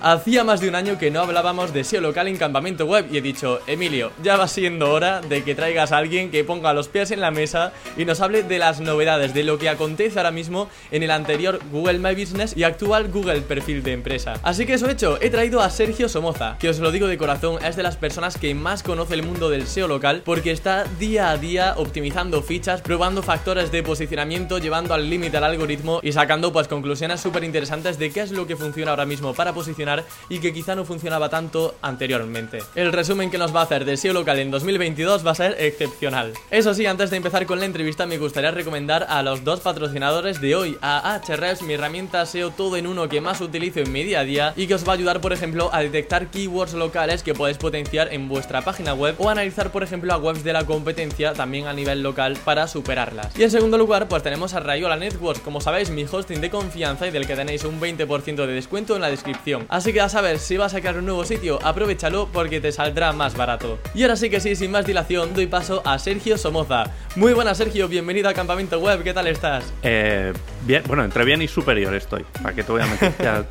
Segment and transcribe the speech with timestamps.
[0.00, 3.16] Hacía más de un año que no hablábamos de SEO local en campamento web y
[3.16, 6.86] he dicho, Emilio, ya va siendo hora de que traigas a alguien que ponga los
[6.86, 10.30] pies en la mesa y nos hable de las novedades, de lo que acontece ahora
[10.30, 14.34] mismo en el anterior Google My Business y actual Google Perfil de Empresa.
[14.44, 17.58] Así que eso hecho, he traído a Sergio Somoza, que os lo digo de corazón,
[17.64, 21.30] es de las personas que más conoce el mundo del SEO local porque está día
[21.30, 26.52] a día optimizando fichas, probando factores de posicionamiento, llevando al límite al algoritmo y sacando
[26.52, 29.87] pues conclusiones súper interesantes de qué es lo que funciona ahora mismo para posicionar
[30.28, 32.58] y que quizá no funcionaba tanto anteriormente.
[32.74, 35.56] El resumen que nos va a hacer de SEO local en 2022 va a ser
[35.58, 36.32] excepcional.
[36.50, 40.40] Eso sí, antes de empezar con la entrevista me gustaría recomendar a los dos patrocinadores
[40.40, 44.04] de hoy, a Ahrefs, mi herramienta SEO todo en uno que más utilizo en mi
[44.04, 47.22] día a día y que os va a ayudar por ejemplo a detectar keywords locales
[47.22, 50.64] que podéis potenciar en vuestra página web o analizar por ejemplo a webs de la
[50.64, 53.36] competencia también a nivel local para superarlas.
[53.38, 57.06] Y en segundo lugar pues tenemos a Rayola Networks, como sabéis mi hosting de confianza
[57.06, 59.66] y del que tenéis un 20% de descuento en la descripción.
[59.78, 63.12] Así que a saber si vas a crear un nuevo sitio, aprovechalo porque te saldrá
[63.12, 63.78] más barato.
[63.94, 66.86] Y ahora sí que sí, sin más dilación, doy paso a Sergio Somoza.
[67.14, 69.72] Muy buenas Sergio, bienvenido a Campamento Web, ¿qué tal estás?
[69.84, 73.46] Eh, bien, bueno, entre bien y superior estoy, para que te voy a meter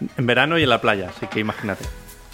[0.16, 1.84] en verano y en la playa, así que imagínate.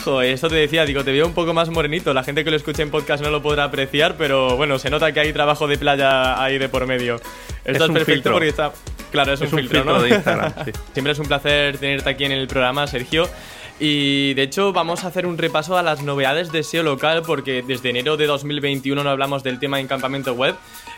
[0.04, 2.12] Joder, esto te decía, digo, te veo un poco más morenito.
[2.12, 5.12] La gente que lo escuche en podcast no lo podrá apreciar, pero bueno, se nota
[5.12, 7.20] que hay trabajo de playa ahí de por medio.
[7.64, 8.72] Esto es, perfecto porque está
[9.12, 10.52] Claro, es, un, filtro, de Instagram.
[10.92, 13.28] Siempre es un placer tenerte aquí en el programa, Sergio.
[13.78, 17.62] Y de hecho vamos a hacer un repaso a las novedades de SEO local porque
[17.62, 20.54] desde enero de 2021 no hablamos del tema en campamento web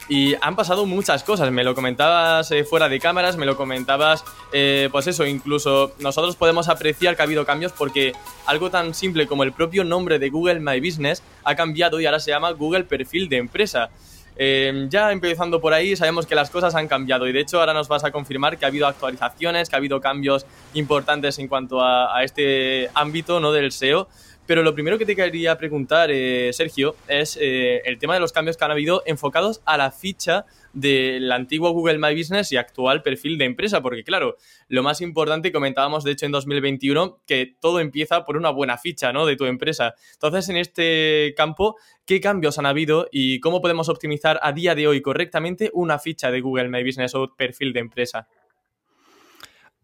[0.09, 1.51] y han pasado muchas cosas.
[1.51, 6.37] Me lo comentabas eh, fuera de cámaras, me lo comentabas, eh, pues eso, incluso nosotros
[6.37, 8.13] podemos apreciar que ha habido cambios porque
[8.47, 12.21] algo tan simple como el propio nombre de Google My Business ha cambiado y ahora
[12.21, 13.91] se llama Google Perfil de Empresa.
[14.37, 17.73] Em, ya empezando por ahí, sabemos que las cosas han cambiado y de hecho ahora
[17.73, 20.45] nos vas a confirmar que ha habido actualizaciones, que ha habido cambios
[20.75, 23.53] importantes en cuanto a, este ámbito ¿no?
[23.53, 24.09] del SEO.
[24.47, 28.33] Pero lo primero que te quería preguntar, eh, Sergio, es eh, el tema de los
[28.33, 30.45] cambios que han habido enfocados a la ficha
[30.75, 34.37] del antiguo Google My Business y actual perfil de empresa, porque claro,
[34.69, 39.13] lo más importante, comentábamos de hecho en 2021, que todo empieza por una buena ficha
[39.13, 39.25] ¿no?
[39.25, 39.95] de tu empresa.
[40.13, 44.87] Entonces, en este campo, ¿qué cambios han habido y cómo podemos optimizar a día de
[44.89, 48.29] hoy correctamente una ficha de Google My Business o perfil de empresa?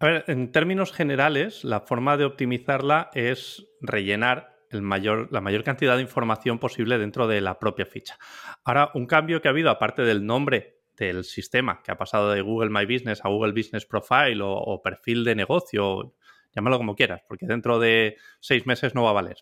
[0.00, 5.64] A ver, en términos generales, la forma de optimizarla es rellenar el mayor, la mayor
[5.64, 8.18] cantidad de información posible dentro de la propia ficha.
[8.64, 12.42] Ahora, un cambio que ha habido, aparte del nombre del sistema, que ha pasado de
[12.42, 16.14] Google My Business a Google Business Profile o, perfil de negocio,
[16.54, 19.36] llámalo como quieras, porque dentro de seis meses no va a valer.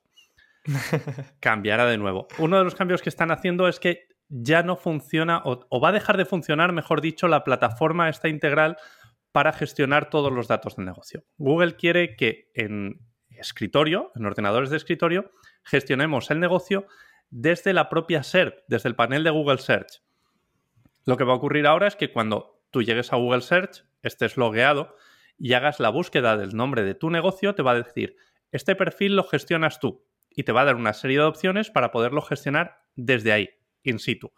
[1.41, 2.29] Cambiará de nuevo.
[2.39, 5.89] Uno de los cambios que están haciendo es que ya no funciona, o, o va
[5.89, 8.77] a dejar de funcionar, mejor dicho, la plataforma esta integral
[9.33, 11.25] para gestionar todos los datos del negocio.
[11.37, 13.08] Google quiere que en
[13.39, 15.31] escritorio, en ordenadores de escritorio,
[15.63, 16.87] gestionemos el negocio
[17.31, 20.03] desde la propia SERP, desde el panel de Google Search.
[21.05, 24.37] Lo que va a ocurrir ahora es que cuando tú llegues a Google Search, estés
[24.37, 24.95] logueado
[25.39, 28.17] y hagas la búsqueda del nombre de tu negocio, te va a decir,
[28.53, 31.91] este perfil lo gestionas tú y te va a dar una serie de opciones para
[31.91, 33.51] poderlo gestionar desde ahí,
[33.83, 34.33] in situ.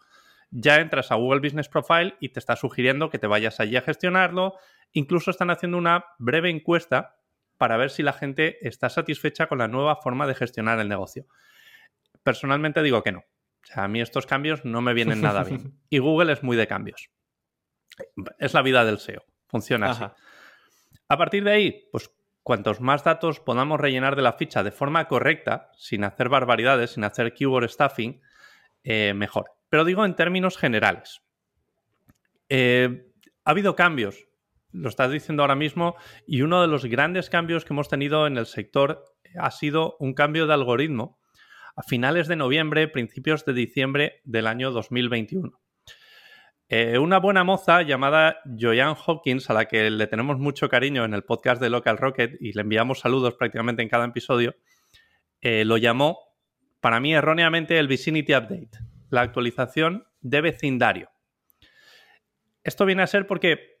[0.49, 3.81] Ya entras a Google Business Profile y te está sugiriendo que te vayas allí a
[3.81, 4.55] gestionarlo,
[4.93, 7.15] Incluso están haciendo una breve encuesta
[7.61, 11.27] para ver si la gente está satisfecha con la nueva forma de gestionar el negocio.
[12.23, 13.19] Personalmente digo que no.
[13.19, 15.77] O sea, a mí estos cambios no me vienen nada bien.
[15.91, 17.11] Y Google es muy de cambios.
[18.39, 19.23] Es la vida del SEO.
[19.47, 20.03] Funciona así.
[21.07, 22.09] A partir de ahí, pues
[22.41, 27.03] cuantos más datos podamos rellenar de la ficha de forma correcta, sin hacer barbaridades, sin
[27.03, 28.23] hacer keyword stuffing,
[28.83, 29.51] eh, mejor.
[29.69, 31.21] Pero digo en términos generales.
[32.49, 33.05] Eh,
[33.45, 34.30] ha habido cambios
[34.73, 35.95] lo estás diciendo ahora mismo,
[36.25, 39.05] y uno de los grandes cambios que hemos tenido en el sector
[39.39, 41.19] ha sido un cambio de algoritmo
[41.75, 45.59] a finales de noviembre, principios de diciembre del año 2021.
[46.73, 51.13] Eh, una buena moza llamada Joanne Hopkins, a la que le tenemos mucho cariño en
[51.13, 54.55] el podcast de Local Rocket y le enviamos saludos prácticamente en cada episodio,
[55.41, 56.19] eh, lo llamó,
[56.79, 58.79] para mí erróneamente, el Vicinity Update,
[59.09, 61.09] la actualización de vecindario.
[62.63, 63.80] Esto viene a ser porque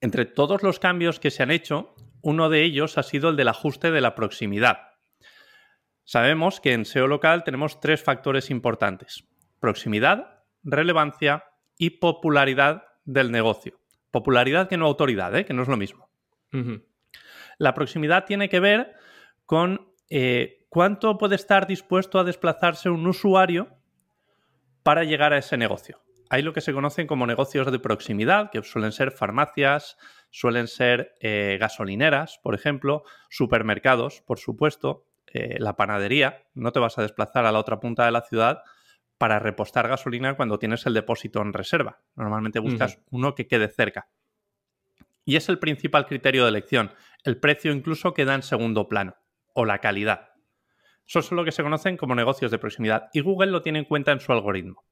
[0.00, 3.48] entre todos los cambios que se han hecho, uno de ellos ha sido el del
[3.48, 4.78] ajuste de la proximidad.
[6.04, 9.24] Sabemos que en SEO local tenemos tres factores importantes.
[9.60, 11.44] Proximidad, relevancia
[11.78, 13.80] y popularidad del negocio.
[14.10, 15.44] Popularidad que no autoridad, ¿eh?
[15.44, 16.10] que no es lo mismo.
[17.58, 18.94] La proximidad tiene que ver
[19.46, 23.68] con eh, cuánto puede estar dispuesto a desplazarse un usuario
[24.82, 26.01] para llegar a ese negocio.
[26.32, 29.98] Hay lo que se conocen como negocios de proximidad, que suelen ser farmacias,
[30.30, 36.46] suelen ser eh, gasolineras, por ejemplo, supermercados, por supuesto, eh, la panadería.
[36.54, 38.62] No te vas a desplazar a la otra punta de la ciudad
[39.18, 42.00] para repostar gasolina cuando tienes el depósito en reserva.
[42.16, 44.08] Normalmente buscas uno que quede cerca.
[45.26, 46.94] Y es el principal criterio de elección.
[47.24, 49.16] El precio incluso queda en segundo plano,
[49.52, 50.30] o la calidad.
[51.06, 53.84] Eso es lo que se conocen como negocios de proximidad y Google lo tiene en
[53.84, 54.82] cuenta en su algoritmo.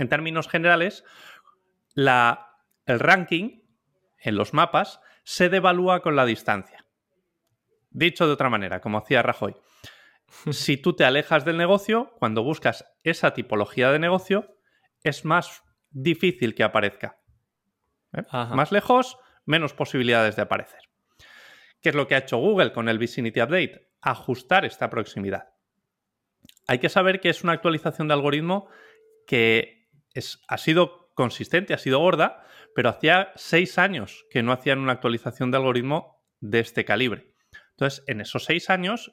[0.00, 1.04] En términos generales,
[1.94, 3.60] el ranking
[4.18, 6.86] en los mapas se devalúa con la distancia.
[7.90, 9.56] Dicho de otra manera, como hacía Rajoy,
[10.52, 14.56] si tú te alejas del negocio, cuando buscas esa tipología de negocio,
[15.02, 17.20] es más difícil que aparezca.
[18.14, 18.22] ¿Eh?
[18.32, 20.80] Más lejos, menos posibilidades de aparecer.
[21.82, 23.90] ¿Qué es lo que ha hecho Google con el Vicinity Update?
[24.00, 25.50] Ajustar esta proximidad.
[26.66, 28.70] Hay que saber que es una actualización de algoritmo
[29.26, 29.79] que
[30.48, 35.50] ha sido consistente, ha sido gorda, pero hacía seis años que no hacían una actualización
[35.50, 37.34] de algoritmo de este calibre.
[37.70, 39.12] Entonces, en esos seis años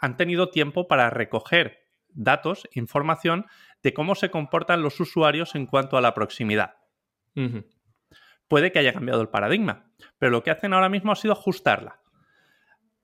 [0.00, 3.46] han tenido tiempo para recoger datos, información
[3.82, 6.76] de cómo se comportan los usuarios en cuanto a la proximidad.
[8.48, 12.00] Puede que haya cambiado el paradigma, pero lo que hacen ahora mismo ha sido ajustarla.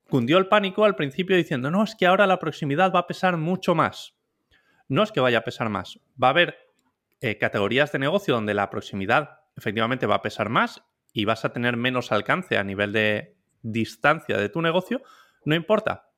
[0.08, 3.36] Cundió el pánico al principio diciendo, no, es que ahora la proximidad va a pesar
[3.36, 4.14] mucho más.
[4.88, 6.69] No es que vaya a pesar más, va a haber
[7.20, 10.82] eh, categorías de negocio donde la proximidad efectivamente va a pesar más
[11.12, 15.02] y vas a tener menos alcance a nivel de distancia de tu negocio,
[15.44, 16.10] no importa.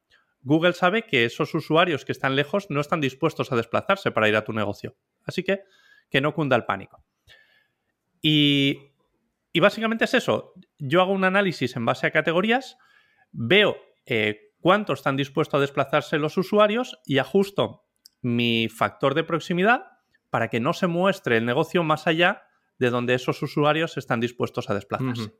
[0.42, 4.36] Google sabe que esos usuarios que están lejos no están dispuestos a desplazarse para ir
[4.36, 4.96] a tu negocio.
[5.24, 5.62] Así que
[6.10, 7.04] que no cunda el pánico.
[8.20, 8.92] Y,
[9.52, 10.52] y básicamente es eso.
[10.78, 12.76] Yo hago un análisis en base a categorías,
[13.32, 17.88] veo eh, cuánto están dispuestos a desplazarse los usuarios y ajusto
[18.20, 19.91] mi factor de proximidad
[20.32, 22.44] para que no se muestre el negocio más allá
[22.78, 25.30] de donde esos usuarios están dispuestos a desplazarse.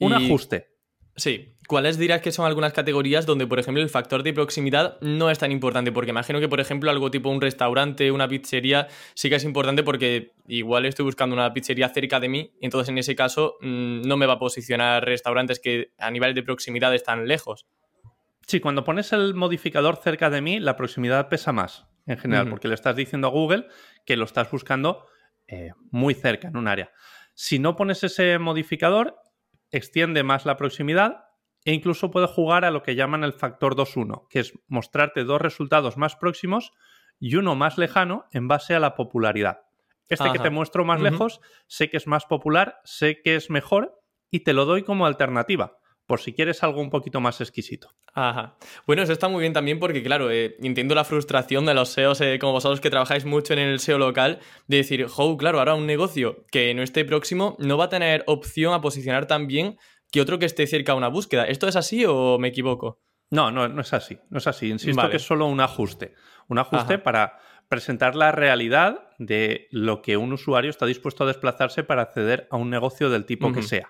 [0.00, 0.74] Un ajuste.
[1.14, 1.54] Sí.
[1.68, 5.38] ¿Cuáles dirás que son algunas categorías donde, por ejemplo, el factor de proximidad no es
[5.38, 5.92] tan importante?
[5.92, 9.84] Porque imagino que, por ejemplo, algo tipo un restaurante, una pizzería, sí que es importante
[9.84, 14.02] porque igual estoy buscando una pizzería cerca de mí, y entonces en ese caso mm,
[14.02, 17.66] no me va a posicionar restaurantes que a nivel de proximidad están lejos.
[18.48, 22.68] Sí, cuando pones el modificador cerca de mí, la proximidad pesa más en general, porque
[22.68, 23.66] le estás diciendo a Google
[24.04, 25.06] que lo estás buscando
[25.46, 26.92] eh, muy cerca, en un área.
[27.34, 29.16] Si no pones ese modificador,
[29.70, 31.24] extiende más la proximidad
[31.64, 35.40] e incluso puede jugar a lo que llaman el factor 2-1, que es mostrarte dos
[35.40, 36.72] resultados más próximos
[37.18, 39.62] y uno más lejano en base a la popularidad.
[40.08, 43.98] Este que te muestro más lejos, sé que es más popular, sé que es mejor
[44.30, 47.90] y te lo doy como alternativa por si quieres algo un poquito más exquisito.
[48.12, 48.56] Ajá.
[48.86, 52.20] Bueno, eso está muy bien también porque, claro, eh, entiendo la frustración de los SEOs
[52.20, 55.74] eh, como vosotros que trabajáis mucho en el SEO local, de decir, oh, claro, ahora
[55.74, 59.78] un negocio que no esté próximo no va a tener opción a posicionar tan bien
[60.10, 61.44] que otro que esté cerca a una búsqueda.
[61.44, 63.00] ¿Esto es así o me equivoco?
[63.30, 64.18] No, no, no es así.
[64.30, 64.70] No es así.
[64.70, 66.14] Insisto que es solo un ajuste.
[66.48, 71.82] Un ajuste para presentar la realidad de lo que un usuario está dispuesto a desplazarse
[71.82, 73.88] para acceder a un negocio del tipo que sea.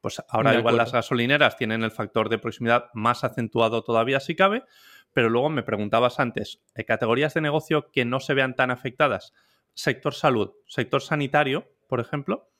[0.00, 4.64] Pues ahora igual las gasolineras tienen el factor de proximidad más acentuado todavía si cabe,
[5.12, 9.32] pero luego me preguntabas antes, ¿hay categorías de negocio que no se vean tan afectadas?
[9.74, 12.50] Sector salud, sector sanitario, por ejemplo,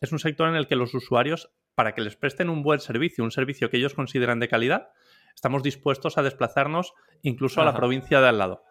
[0.00, 3.24] es un sector en el que los usuarios, para que les presten un buen servicio,
[3.24, 4.90] un servicio que ellos consideran de calidad,
[5.34, 8.64] estamos dispuestos a desplazarnos incluso a la provincia de al lado.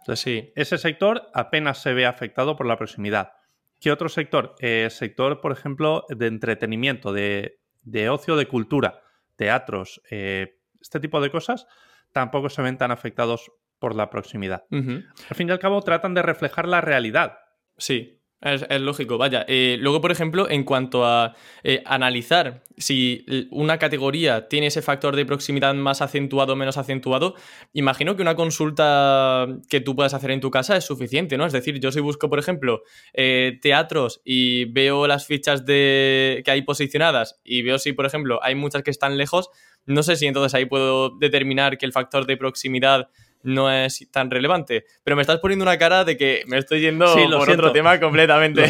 [0.00, 3.32] Entonces, sí, ese sector apenas se ve afectado por la proximidad.
[3.80, 4.54] ¿Qué otro sector?
[4.60, 9.00] Eh, sector, por ejemplo, de entretenimiento, de de ocio, de cultura,
[9.36, 11.66] teatros, eh, este tipo de cosas,
[12.12, 14.64] tampoco se ven tan afectados por la proximidad.
[14.70, 17.38] Al fin y al cabo, tratan de reflejar la realidad.
[17.76, 19.44] Sí, es, lógico, vaya.
[19.48, 25.16] Eh, luego, por ejemplo, en cuanto a eh, analizar si una categoría tiene ese factor
[25.16, 27.34] de proximidad más acentuado o menos acentuado,
[27.72, 31.46] imagino que una consulta que tú puedas hacer en tu casa es suficiente, ¿no?
[31.46, 36.50] Es decir, yo si busco, por ejemplo, eh, teatros y veo las fichas de, que
[36.52, 39.50] hay posicionadas y veo si, por ejemplo, hay muchas que están lejos,
[39.84, 43.08] no sé si entonces ahí puedo determinar que el factor de proximidad
[43.42, 44.84] no es tan relevante.
[45.04, 48.68] Pero me estás poniendo una cara de que me estoy yendo por otro tema completamente.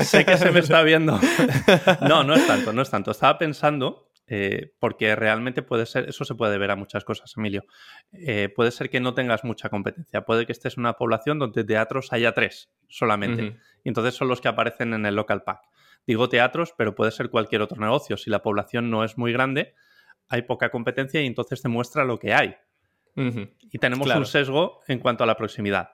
[0.00, 1.18] sé que se me está viendo.
[2.08, 3.10] no, no es tanto, no es tanto.
[3.10, 7.64] Estaba pensando, eh, porque realmente puede ser, eso se puede ver a muchas cosas, Emilio.
[8.12, 10.22] Eh, puede ser que no tengas mucha competencia.
[10.22, 13.56] Puede que estés en una población donde teatros haya tres solamente.
[13.84, 15.60] Y entonces son los que aparecen en el local pack.
[16.06, 18.16] Digo teatros, pero puede ser cualquier otro negocio.
[18.16, 19.74] Si la población no es muy grande,
[20.28, 22.56] hay poca competencia y entonces te muestra lo que hay
[23.16, 25.90] y tenemos un sesgo en cuanto a la proximidad.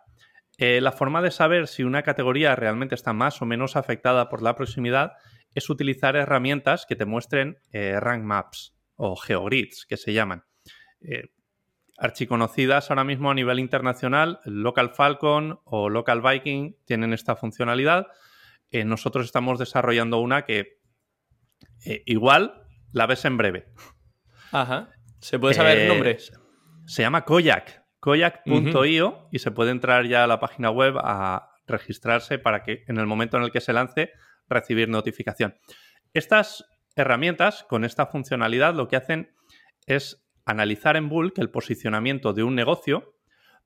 [0.58, 4.42] Eh, la forma de saber si una categoría realmente está más o menos afectada por
[4.42, 5.12] la proximidad
[5.54, 10.44] es utilizar herramientas que te muestren eh, rank maps o geogrids, que se llaman.
[11.00, 11.30] Eh,
[11.98, 18.06] archiconocidas ahora mismo a nivel internacional, Local Falcon o Local Viking tienen esta funcionalidad.
[18.72, 20.78] nosotros estamos desarrollando una que
[22.06, 23.66] igual la ves en breve.
[24.50, 24.90] Ajá.
[25.20, 26.18] ¿Se puede saber el nombre?
[26.86, 32.40] Se llama Koyak koyak.io y se puede entrar ya a la página web a registrarse
[32.40, 34.10] para que en el momento en el que se lance
[34.48, 35.54] recibir notificación.
[36.12, 36.64] Estas
[36.96, 39.32] herramientas con esta funcionalidad lo que hacen
[39.86, 43.14] es analizar en bulk el posicionamiento de un negocio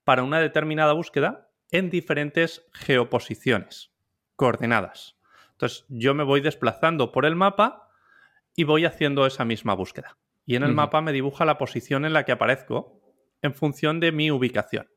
[0.04, 3.90] para una determinada búsqueda en diferentes geoposiciones,
[4.36, 5.16] coordenadas.
[5.52, 7.88] Entonces yo me voy desplazando por el mapa
[8.54, 10.18] y voy haciendo esa misma búsqueda.
[10.44, 13.05] Y en el mapa me dibuja la posición en la que aparezco
[13.46, 14.88] en función de mi ubicación.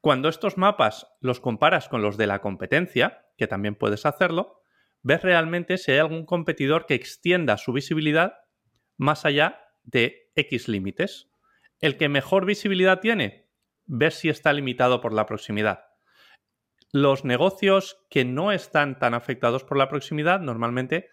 [0.00, 4.60] Cuando estos mapas los comparas con los de la competencia, que también puedes hacerlo,
[5.02, 8.34] ves realmente si hay algún competidor que extienda su visibilidad
[8.96, 11.30] más allá de X límites.
[11.80, 13.48] El que mejor visibilidad tiene,
[13.84, 15.84] ves si está limitado por la proximidad.
[16.92, 21.10] Los negocios que no están tan afectados por la proximidad normalmente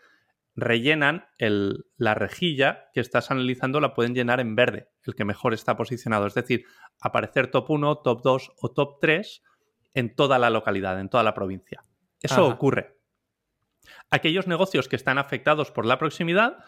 [0.56, 5.76] rellenan la rejilla que estás analizando, la pueden llenar en verde, el que mejor está
[5.76, 6.28] posicionado.
[6.28, 6.66] Es decir,
[7.02, 9.44] aparecer top 1, top 2 o top 3
[9.96, 11.84] en toda la localidad, en toda la provincia.
[12.22, 12.98] Eso ocurre.
[14.10, 16.64] Aquellos negocios que están afectados por la proximidad,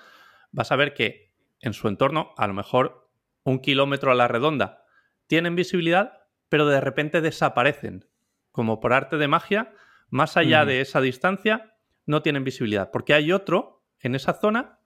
[0.52, 3.10] vas a ver que en su entorno, a lo mejor
[3.44, 4.84] un kilómetro a la redonda,
[5.28, 8.10] tienen visibilidad, pero de repente desaparecen.
[8.52, 9.74] Como por arte de magia,
[10.10, 11.76] más allá de esa distancia,
[12.06, 12.92] no tienen visibilidad.
[12.92, 13.75] Porque hay otro
[14.08, 14.80] en esa zona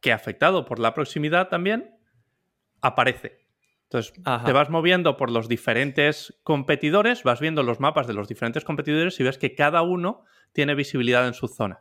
[0.00, 1.96] que afectado por la proximidad también
[2.80, 3.46] aparece.
[3.84, 4.12] Entonces,
[4.44, 9.18] te vas moviendo por los diferentes competidores, vas viendo los mapas de los diferentes competidores
[9.18, 11.80] y ves que cada uno tiene visibilidad en su zona.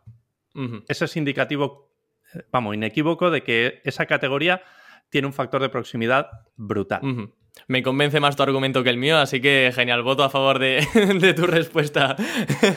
[0.88, 1.94] Ese es indicativo,
[2.34, 4.64] eh, vamos, inequívoco de que esa categoría
[5.10, 7.02] tiene un factor de proximidad brutal.
[7.68, 10.82] Me convence más tu argumento que el mío, así que genial, voto a favor de,
[11.36, 12.16] tu respuesta.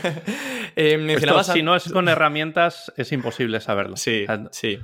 [0.76, 3.97] eh, si no es con herramientas, es imposible saberlo.
[3.97, 4.79] Sí, sí.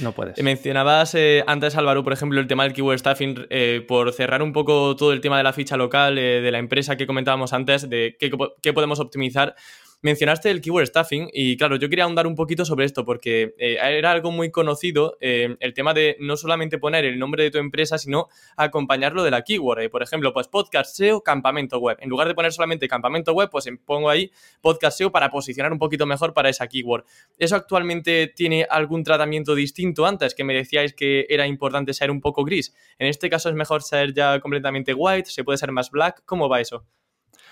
[0.00, 0.42] No puedes.
[0.42, 4.52] Mencionabas eh, antes, Álvaro, por ejemplo, el tema del keyword staffing, eh, por cerrar un
[4.52, 8.16] poco todo el tema de la ficha local, de la empresa que comentábamos antes, de
[8.18, 8.30] qué,
[8.62, 9.54] qué podemos optimizar.
[10.02, 13.78] Mencionaste el keyword staffing y claro, yo quería ahondar un poquito sobre esto porque eh,
[13.80, 17.58] era algo muy conocido eh, el tema de no solamente poner el nombre de tu
[17.58, 19.80] empresa, sino acompañarlo de la keyword.
[19.80, 21.96] Eh, por ejemplo, pues podcast SEO, campamento web.
[22.00, 25.78] En lugar de poner solamente campamento web, pues pongo ahí podcast SEO para posicionar un
[25.78, 27.04] poquito mejor para esa keyword.
[27.38, 32.20] ¿Eso actualmente tiene algún tratamiento distinto antes que me decíais que era importante ser un
[32.20, 32.74] poco gris?
[32.98, 36.22] En este caso es mejor ser ya completamente white, se puede ser más black.
[36.24, 36.84] ¿Cómo va eso?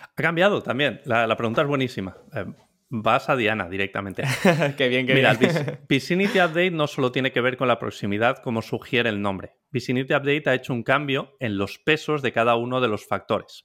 [0.03, 1.01] Ha cambiado también.
[1.05, 2.17] La, pregunta es buenísima.
[2.35, 2.45] Eh,
[2.89, 4.23] vas a Diana directamente.
[4.77, 5.81] qué bien, qué Mira, bien.
[5.89, 9.57] Vicinity Update no solo tiene que ver con la proximidad como sugiere el nombre.
[9.71, 13.65] Vicinity Update ha hecho un cambio en los pesos de cada uno de los factores.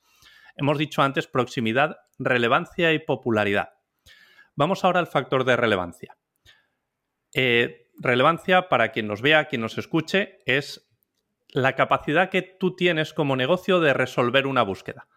[0.55, 3.69] Hemos dicho antes proximidad, relevancia y popularidad.
[4.55, 6.17] Vamos ahora al factor de relevancia.
[7.33, 10.89] Eh, relevancia, para quien nos vea, quien nos escuche, es
[11.49, 15.07] la capacidad que tú tienes como negocio de resolver una búsqueda.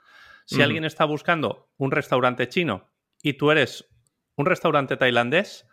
[0.50, 2.90] Si alguien está buscando un restaurante chino
[3.22, 3.88] y tú eres
[4.34, 5.68] un restaurante tailandés,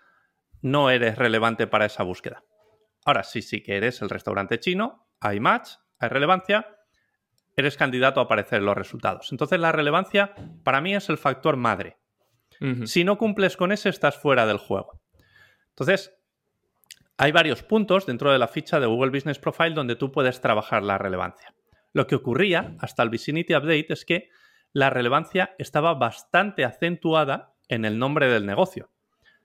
[0.62, 2.44] no eres relevante para esa búsqueda.
[3.04, 6.78] Ahora sí, sí que eres el restaurante chino, hay match, hay relevancia,
[7.56, 9.32] eres candidato a aparecer en los resultados.
[9.32, 11.98] Entonces la relevancia para mí es el factor madre.
[12.86, 15.00] Si no cumples con ese, estás fuera del juego.
[15.70, 16.16] Entonces,
[17.18, 20.84] hay varios puntos dentro de la ficha de Google Business Profile donde tú puedes trabajar
[20.84, 21.56] la relevancia.
[21.94, 24.30] Lo que ocurría hasta el Vicinity Update es que
[24.78, 28.92] la relevancia estaba bastante acentuada en el nombre del negocio.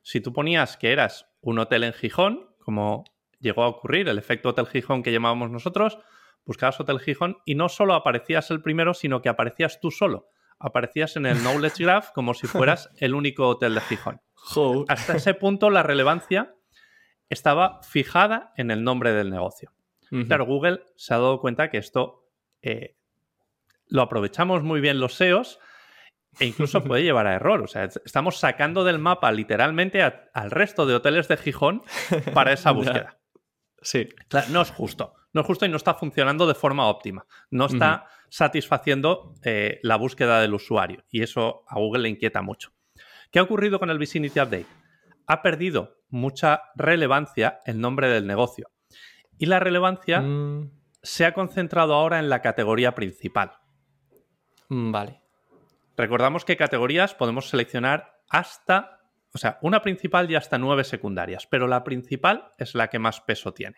[0.02, 3.04] Si tú ponías que eras un hotel en Gijón, como
[3.40, 5.96] llegó a ocurrir, el efecto Hotel Gijón que llamábamos nosotros,
[6.44, 10.28] buscabas Hotel Gijón y no solo aparecías el primero, sino que aparecías tú solo.
[10.58, 14.20] Aparecías en el Knowledge Graph como si fueras el único hotel de Gijón.
[14.88, 16.54] Hasta ese punto la relevancia
[17.30, 19.72] estaba fijada en el nombre del negocio.
[20.26, 22.28] Claro, Google se ha dado cuenta que esto
[22.60, 22.96] eh,
[23.92, 25.58] lo aprovechamos muy bien los SEOs
[26.40, 27.62] e incluso puede llevar a error.
[27.62, 31.82] O sea, estamos sacando del mapa literalmente al resto de hoteles de Gijón
[32.32, 33.18] para esa búsqueda.
[33.82, 34.08] Sí.
[34.48, 35.14] no es justo.
[35.34, 37.26] No es justo y no está funcionando de forma óptima.
[37.50, 41.04] No está satisfaciendo eh, la búsqueda del usuario.
[41.10, 42.70] Y eso a Google le inquieta mucho.
[43.30, 44.66] ¿Qué ha ocurrido con el Vicinity Update?
[45.26, 48.70] Ha perdido mucha relevancia el nombre del negocio.
[49.38, 50.70] Y la relevancia mm.
[51.02, 53.52] se ha concentrado ahora en la categoría principal.
[54.72, 55.20] Mm, vale.
[55.98, 59.00] Recordamos que categorías podemos seleccionar hasta,
[59.34, 63.20] o sea, una principal y hasta nueve secundarias, pero la principal es la que más
[63.20, 63.76] peso tiene.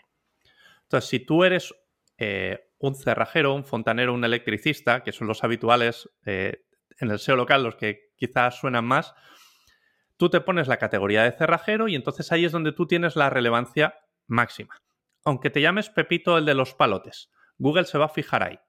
[0.83, 1.75] Entonces, si tú eres
[2.17, 6.65] eh, un cerrajero, un fontanero, un electricista, que son los habituales eh,
[7.01, 9.17] en el SEO local, los que quizás suenan más,
[10.17, 13.31] tú te pones la categoría de cerrajero y entonces ahí es donde tú tienes la
[13.31, 13.99] relevancia
[14.29, 14.81] máxima.
[15.25, 18.61] Aunque te llames Pepito el de los palotes, Google se va a fijar ahí.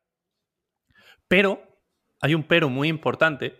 [1.28, 1.75] Pero
[2.22, 3.60] hay un pero muy importante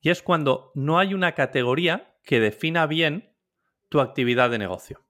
[0.00, 3.34] y es cuando no hay una categoría que defina bien
[3.88, 5.04] tu actividad de negocio.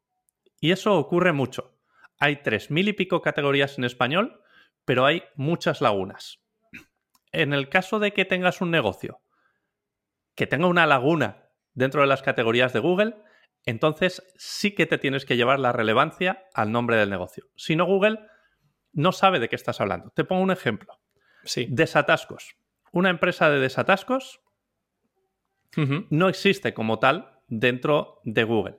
[0.61, 1.79] Y eso ocurre mucho.
[2.19, 4.43] Hay tres mil y pico categorías en español,
[4.85, 6.41] pero hay muchas lagunas.
[7.33, 9.21] En el caso de que tengas un negocio
[10.35, 13.17] que tenga una laguna dentro de las categorías de Google,
[13.67, 17.47] entonces sí que te tienes que llevar la relevancia al nombre del negocio.
[17.57, 18.21] Si no, Google
[18.93, 20.11] no sabe de qué estás hablando.
[20.11, 21.01] Te pongo un ejemplo.
[21.45, 21.67] Sí.
[21.69, 22.57] Desatascos.
[22.93, 24.41] Una empresa de desatascos
[26.11, 28.79] no existe como tal dentro de Google.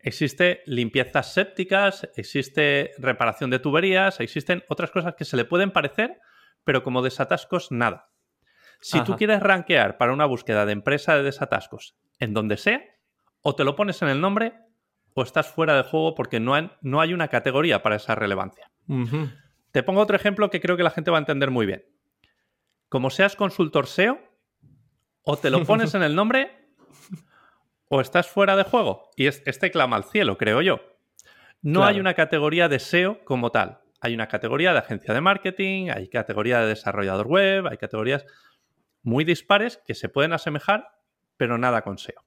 [0.00, 6.18] Existe limpiezas sépticas, existe reparación de tuberías, existen otras cosas que se le pueden parecer,
[6.64, 8.10] pero como desatascos, nada.
[8.80, 12.82] Si tú quieres rankear para una búsqueda de empresa de desatascos en donde sea,
[13.40, 14.54] o te lo pones en el nombre
[15.14, 18.70] o estás fuera de juego porque no hay, no hay una categoría para esa relevancia.
[19.70, 21.84] Te pongo otro ejemplo que creo que la gente va a entender muy bien.
[22.92, 24.18] Como seas consultor SEO,
[25.22, 26.68] o te lo pones en el nombre
[27.88, 29.08] o estás fuera de juego.
[29.16, 30.78] Y este clama al cielo, creo yo.
[31.62, 33.80] No hay una categoría de SEO como tal.
[34.02, 38.26] Hay una categoría de agencia de marketing, hay categoría de desarrollador web, hay categorías
[39.02, 40.98] muy dispares que se pueden asemejar,
[41.38, 42.22] pero nada con SEO.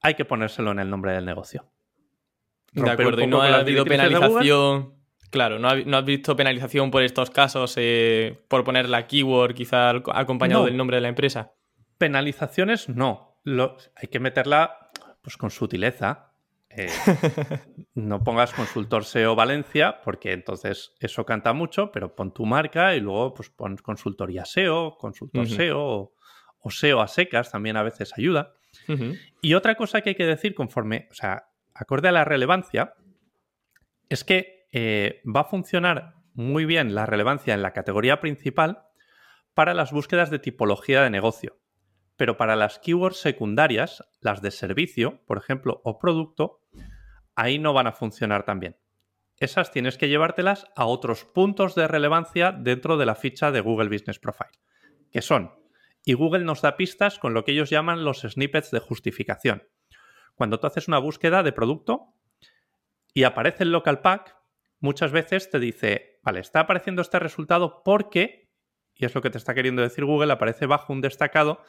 [0.00, 1.70] Hay que ponérselo en el nombre del negocio.
[2.72, 4.99] de acuerdo, y no ha habido penalización.
[5.30, 10.64] Claro, no, has visto penalización por estos casos, eh, por poner la keyword quizá acompañado
[10.64, 11.52] del nombre de la empresa.
[11.98, 13.36] Penalizaciones no.
[13.44, 14.90] hay que meterla
[15.22, 16.32] pues con sutileza.
[16.68, 16.88] Eh,
[17.94, 23.00] no pongas consultor SEO Valencia, porque entonces eso canta mucho, pero pon tu marca y
[23.00, 26.12] luego pues pon consultoría SEO, consultor SEO
[26.60, 28.52] o, SEO a secas, también a veces ayuda.
[29.40, 32.94] Y otra cosa que hay que decir conforme, o sea, acorde a la relevancia,
[34.08, 38.84] es que eh, va a funcionar muy bien la relevancia en la categoría principal
[39.54, 41.58] para las búsquedas de tipología de negocio.
[42.16, 46.60] Pero para las keywords secundarias, las de servicio, por ejemplo, o producto,
[47.34, 48.76] ahí no van a funcionar tan bien.
[49.38, 53.88] Esas tienes que llevártelas a otros puntos de relevancia dentro de la ficha de Google
[53.88, 54.50] Business Profile,
[55.10, 55.52] que son,
[56.04, 59.66] y Google nos da pistas con lo que ellos llaman los snippets de justificación.
[60.34, 62.14] Cuando tú haces una búsqueda de producto
[63.14, 64.36] y aparece el local pack,
[64.80, 68.50] muchas veces te dice, vale, está apareciendo este resultado porque,
[68.94, 71.62] y es lo que te está queriendo decir Google, aparece bajo un destacado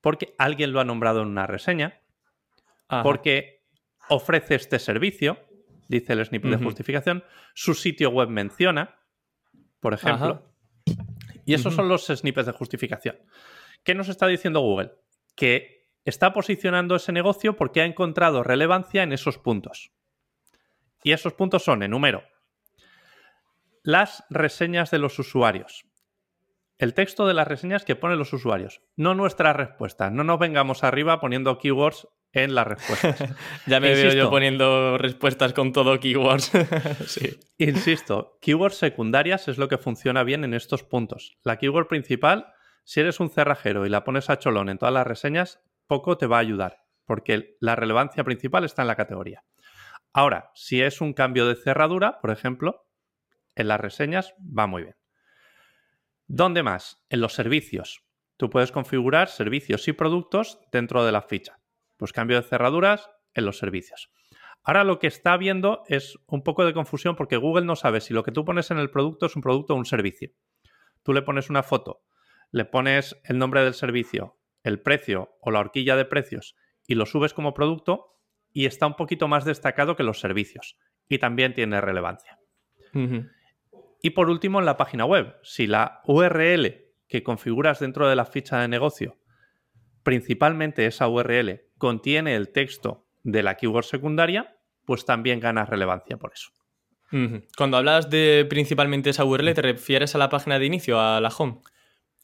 [0.00, 2.00] porque alguien lo ha nombrado en una reseña,
[3.02, 3.64] porque
[4.08, 5.38] ofrece este servicio,
[5.88, 9.00] dice el snippet de justificación, su sitio web menciona,
[9.80, 10.54] por ejemplo.
[11.44, 13.18] Y esos son los snippets de justificación.
[13.82, 14.92] ¿Qué nos está diciendo Google?
[15.34, 19.92] Que está posicionando ese negocio porque ha encontrado relevancia en esos puntos.
[21.02, 22.24] Y esos puntos son, enumero,
[23.86, 25.86] las reseñas de los usuarios
[26.78, 30.12] el texto de las reseñas que ponen los usuarios, no nuestras respuestas.
[30.12, 33.34] No nos vengamos arriba poniendo keywords en las respuestas.
[33.66, 36.52] ya me veo yo poniendo respuestas con todo keywords.
[37.06, 37.38] sí.
[37.56, 41.38] Insisto, keywords secundarias es lo que funciona bien en estos puntos.
[41.42, 42.52] La keyword principal,
[42.84, 46.26] si eres un cerrajero y la pones a cholón en todas las reseñas, poco te
[46.26, 49.44] va a ayudar, porque la relevancia principal está en la categoría.
[50.12, 52.85] Ahora, si es un cambio de cerradura, por ejemplo,
[53.56, 54.96] en las reseñas va muy bien.
[56.28, 57.04] ¿Dónde más?
[57.08, 58.04] En los servicios.
[58.36, 61.58] Tú puedes configurar servicios y productos dentro de la ficha.
[61.96, 64.10] Pues cambio de cerraduras en los servicios.
[64.62, 68.12] Ahora lo que está viendo es un poco de confusión porque Google no sabe si
[68.12, 70.30] lo que tú pones en el producto es un producto o un servicio.
[71.02, 72.02] Tú le pones una foto,
[72.50, 77.06] le pones el nombre del servicio, el precio o la horquilla de precios y lo
[77.06, 78.16] subes como producto
[78.52, 80.76] y está un poquito más destacado que los servicios
[81.08, 82.40] y también tiene relevancia.
[84.06, 88.24] Y por último, en la página web, si la URL que configuras dentro de la
[88.24, 89.18] ficha de negocio,
[90.04, 96.32] principalmente esa URL, contiene el texto de la keyword secundaria, pues también ganas relevancia por
[96.32, 96.50] eso.
[97.56, 101.30] Cuando hablas de principalmente esa URL, ¿te refieres a la página de inicio, a la
[101.36, 101.58] home?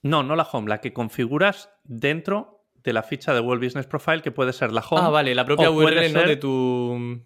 [0.03, 4.23] No, no la home, la que configuras dentro de la ficha de Google Business Profile,
[4.23, 5.03] que puede ser la home.
[5.05, 7.25] Ah, vale, la propia URL de tu.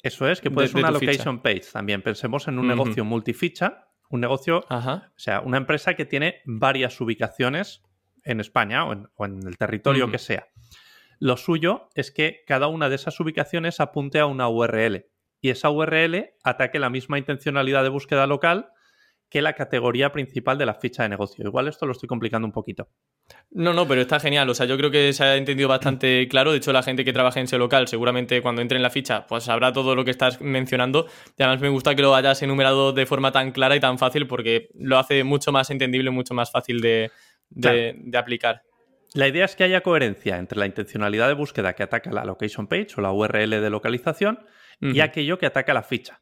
[0.00, 2.02] Eso es, que puede ser una location page también.
[2.02, 7.82] Pensemos en un negocio multificha un negocio, o sea, una empresa que tiene varias ubicaciones
[8.24, 10.48] en España o en, el territorio que sea.
[11.18, 15.06] Lo suyo es que cada una de esas ubicaciones apunte a una URL
[15.40, 18.70] y esa URL ataque la misma intencionalidad de búsqueda local
[19.28, 21.44] que la categoría principal de la ficha de negocio.
[21.44, 22.88] Igual esto lo estoy complicando un poquito.
[23.50, 24.48] No, no, pero está genial.
[24.48, 26.52] O sea, yo creo que se ha entendido bastante claro.
[26.52, 29.26] De hecho, la gente que trabaja en SEO local, seguramente cuando entre en la ficha,
[29.26, 31.06] pues sabrá todo lo que estás mencionando.
[31.36, 34.26] Y además me gusta que lo hayas enumerado de forma tan clara y tan fácil
[34.26, 37.10] porque lo hace mucho más entendible, mucho más fácil de,
[38.14, 38.62] aplicar.
[39.14, 42.66] La idea es que haya coherencia entre la intencionalidad de búsqueda que ataca la location
[42.66, 44.40] page o la URL de localización
[44.80, 46.20] y aquello que ataca la ficha.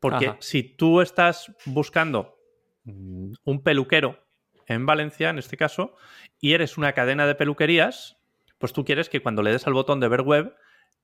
[0.00, 2.38] Porque si tú estás buscando
[2.84, 4.24] mm, un peluquero
[4.66, 5.94] en Valencia, en este caso,
[6.40, 8.18] y eres una cadena de peluquerías,
[8.58, 10.54] pues tú quieres que cuando le des al botón de ver web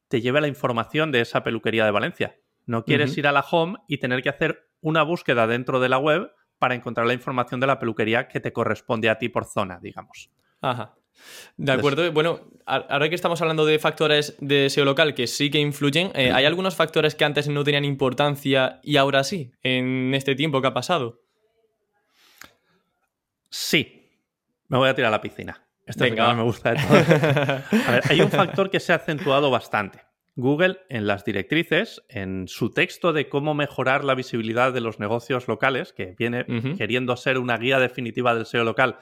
[0.09, 2.39] te lleve la información de esa peluquería de Valencia.
[2.67, 5.99] No quieres ir a la home y tener que hacer una búsqueda dentro de la
[5.99, 9.81] web para encontrar la información de la peluquería que te corresponde a ti por zona,
[9.81, 10.31] digamos.
[10.61, 10.95] Ajá.
[11.57, 12.11] De acuerdo.
[12.13, 16.33] Bueno, ahora que estamos hablando de factores de SEO local que sí que influyen, eh,
[16.33, 20.69] ¿hay algunos factores que antes no tenían importancia y ahora sí, en este tiempo que
[20.69, 21.21] ha pasado?
[23.51, 24.09] Sí.
[24.69, 25.63] Me voy a tirar a la piscina.
[25.85, 26.97] Esto es me gusta de todo.
[27.87, 30.01] A ver, hay un factor que se ha acentuado bastante.
[30.35, 35.47] Google en las directrices, en su texto de cómo mejorar la visibilidad de los negocios
[35.47, 36.47] locales, que viene
[36.79, 38.97] queriendo ser una guía definitiva del SEO local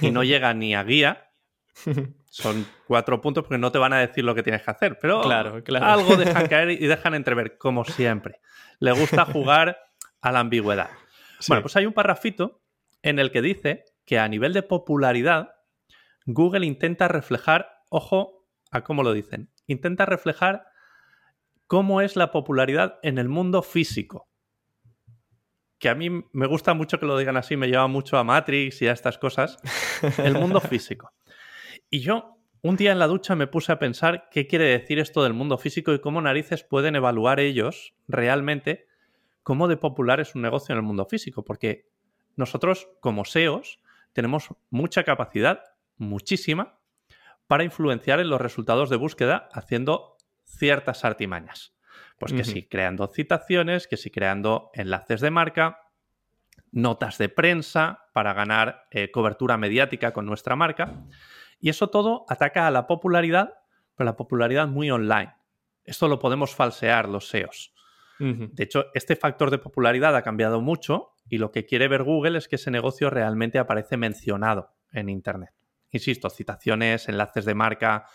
[0.00, 1.31] y no llega ni a guía,
[2.30, 5.22] son cuatro puntos porque no te van a decir lo que tienes que hacer, pero
[5.22, 8.40] algo dejan caer y dejan entrever, como siempre.
[8.78, 9.78] Le gusta jugar
[10.20, 10.90] a la ambigüedad.
[11.48, 12.62] Bueno, pues hay un parrafito
[13.02, 15.54] en el que dice que a nivel de popularidad,
[16.26, 20.66] Google intenta reflejar, ojo a cómo lo dicen, intenta reflejar
[21.66, 24.28] cómo es la popularidad en el mundo físico.
[25.78, 28.82] Que a mí me gusta mucho que lo digan así, me lleva mucho a Matrix
[28.82, 29.56] y a estas cosas.
[30.18, 31.10] El mundo físico.
[31.92, 35.22] Y yo un día en la ducha me puse a pensar qué quiere decir esto
[35.22, 38.86] del mundo físico y cómo narices pueden evaluar ellos realmente
[39.42, 41.44] cómo de popular es un negocio en el mundo físico.
[41.44, 41.90] Porque
[42.34, 43.78] nosotros, como SEOs,
[44.14, 45.60] tenemos mucha capacidad,
[45.98, 46.78] muchísima,
[47.46, 51.74] para influenciar en los resultados de búsqueda haciendo ciertas artimañas.
[52.18, 55.90] Pues que si creando citaciones, que si creando enlaces de marca,
[56.70, 61.04] notas de prensa para ganar eh, cobertura mediática con nuestra marca.
[61.62, 63.54] Y eso todo ataca a la popularidad,
[63.94, 65.32] pero la popularidad muy online.
[65.84, 67.72] Esto lo podemos falsear los SEOs.
[68.18, 72.38] De hecho, este factor de popularidad ha cambiado mucho y lo que quiere ver Google
[72.38, 75.52] es que ese negocio realmente aparece mencionado en Internet.
[75.90, 78.06] Insisto, citaciones, enlaces de marca,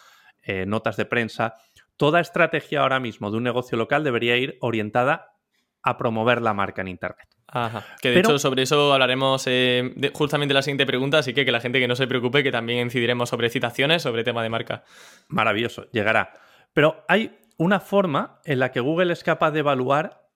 [0.43, 1.55] eh, notas de prensa.
[1.97, 5.35] Toda estrategia ahora mismo de un negocio local debería ir orientada
[5.83, 7.36] a promover la marca en Internet.
[7.47, 7.85] Ajá.
[8.01, 11.51] Que de hecho sobre eso hablaremos eh, justamente en la siguiente pregunta, así que que
[11.51, 14.83] la gente que no se preocupe, que también incidiremos sobre citaciones, sobre tema de marca.
[15.29, 16.33] Maravilloso, llegará.
[16.73, 20.27] Pero hay una forma en la que Google es capaz de evaluar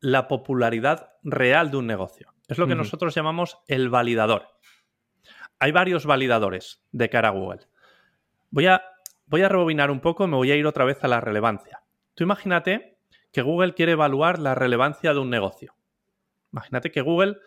[0.00, 2.34] la popularidad real de un negocio.
[2.48, 4.48] Es lo que nosotros llamamos el validador.
[5.58, 7.60] Hay varios validadores de cara a Google.
[8.50, 8.82] Voy a,
[9.26, 11.82] voy a rebobinar un poco, me voy a ir otra vez a la relevancia.
[12.14, 12.98] Tú imagínate
[13.32, 15.74] que Google quiere evaluar la relevancia de un negocio.
[16.54, 17.38] Imagínate que Google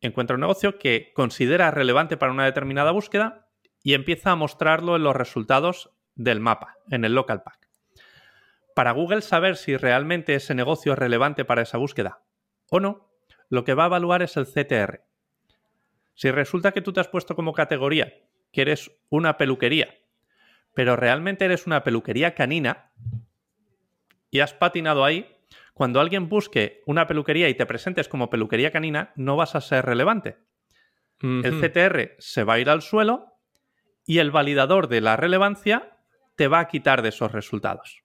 [0.00, 3.48] encuentra un negocio que considera relevante para una determinada búsqueda
[3.82, 7.68] y empieza a mostrarlo en los resultados del mapa, en el local pack.
[8.74, 12.22] Para Google saber si realmente ese negocio es relevante para esa búsqueda
[12.70, 13.10] o no,
[13.50, 15.04] lo que va a evaluar es el CTR.
[16.14, 18.14] Si resulta que tú te has puesto como categoría
[18.52, 19.94] que eres una peluquería,
[20.72, 22.90] pero realmente eres una peluquería canina
[24.30, 25.35] y has patinado ahí,
[25.76, 29.84] cuando alguien busque una peluquería y te presentes como peluquería canina, no vas a ser
[29.84, 30.38] relevante.
[31.20, 33.34] El CTR se va a ir al suelo
[34.06, 35.98] y el validador de la relevancia
[36.34, 38.04] te va a quitar de esos resultados.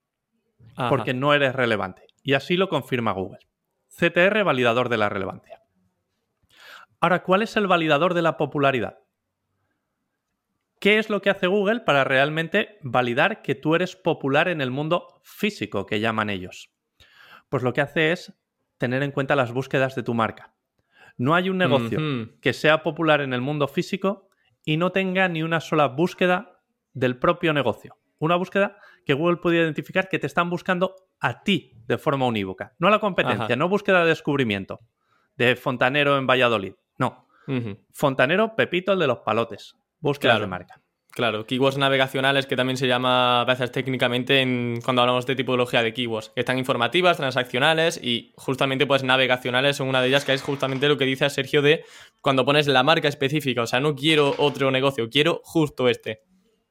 [0.90, 2.08] Porque no eres relevante.
[2.24, 3.40] Y así lo confirma Google.
[3.88, 5.62] CTR, validador de la relevancia.
[7.00, 9.00] Ahora, ¿cuál es el validador de la popularidad?
[10.82, 14.72] ¿Qué es lo que hace Google para realmente validar que tú eres popular en el
[14.72, 16.71] mundo físico que llaman ellos?
[17.52, 18.34] Pues lo que hace es
[18.78, 20.54] tener en cuenta las búsquedas de tu marca.
[21.18, 22.00] No hay un negocio
[22.40, 24.30] que sea popular en el mundo físico
[24.64, 26.62] y no tenga ni una sola búsqueda
[26.94, 27.98] del propio negocio.
[28.20, 32.74] Una búsqueda que Google puede identificar que te están buscando a ti de forma unívoca,
[32.80, 34.80] no a la competencia, no búsqueda de descubrimiento
[35.36, 36.74] de fontanero en Valladolid.
[36.98, 37.28] No.
[37.92, 39.76] Fontanero Pepito, el de los palotes.
[40.00, 40.81] Búsqueda de marca.
[41.12, 45.84] Claro, keywords navegacionales que también se llama a veces técnicamente en, cuando hablamos de tipología
[45.84, 50.34] de keywords, que están informativas, transaccionales y justamente pues navegacionales son una de ellas que
[50.34, 51.84] es justamente lo que dice Sergio de
[52.22, 56.22] cuando pones la marca específica, o sea, no quiero otro negocio, quiero justo este.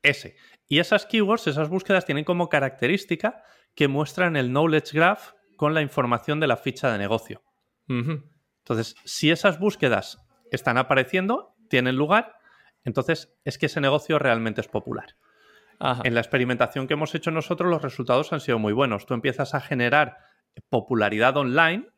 [0.03, 0.37] Ese.
[0.67, 3.43] Y esas keywords, esas búsquedas tienen como característica
[3.75, 7.43] que muestran el knowledge graph con la información de la ficha de negocio.
[7.89, 10.19] Entonces, si esas búsquedas
[10.51, 12.40] están apareciendo, tienen lugar,
[12.85, 15.17] entonces es que ese negocio realmente es popular.
[16.05, 19.07] En la experimentación que hemos hecho nosotros, los resultados han sido muy buenos.
[19.07, 20.19] Tú empiezas a generar
[20.69, 21.89] popularidad online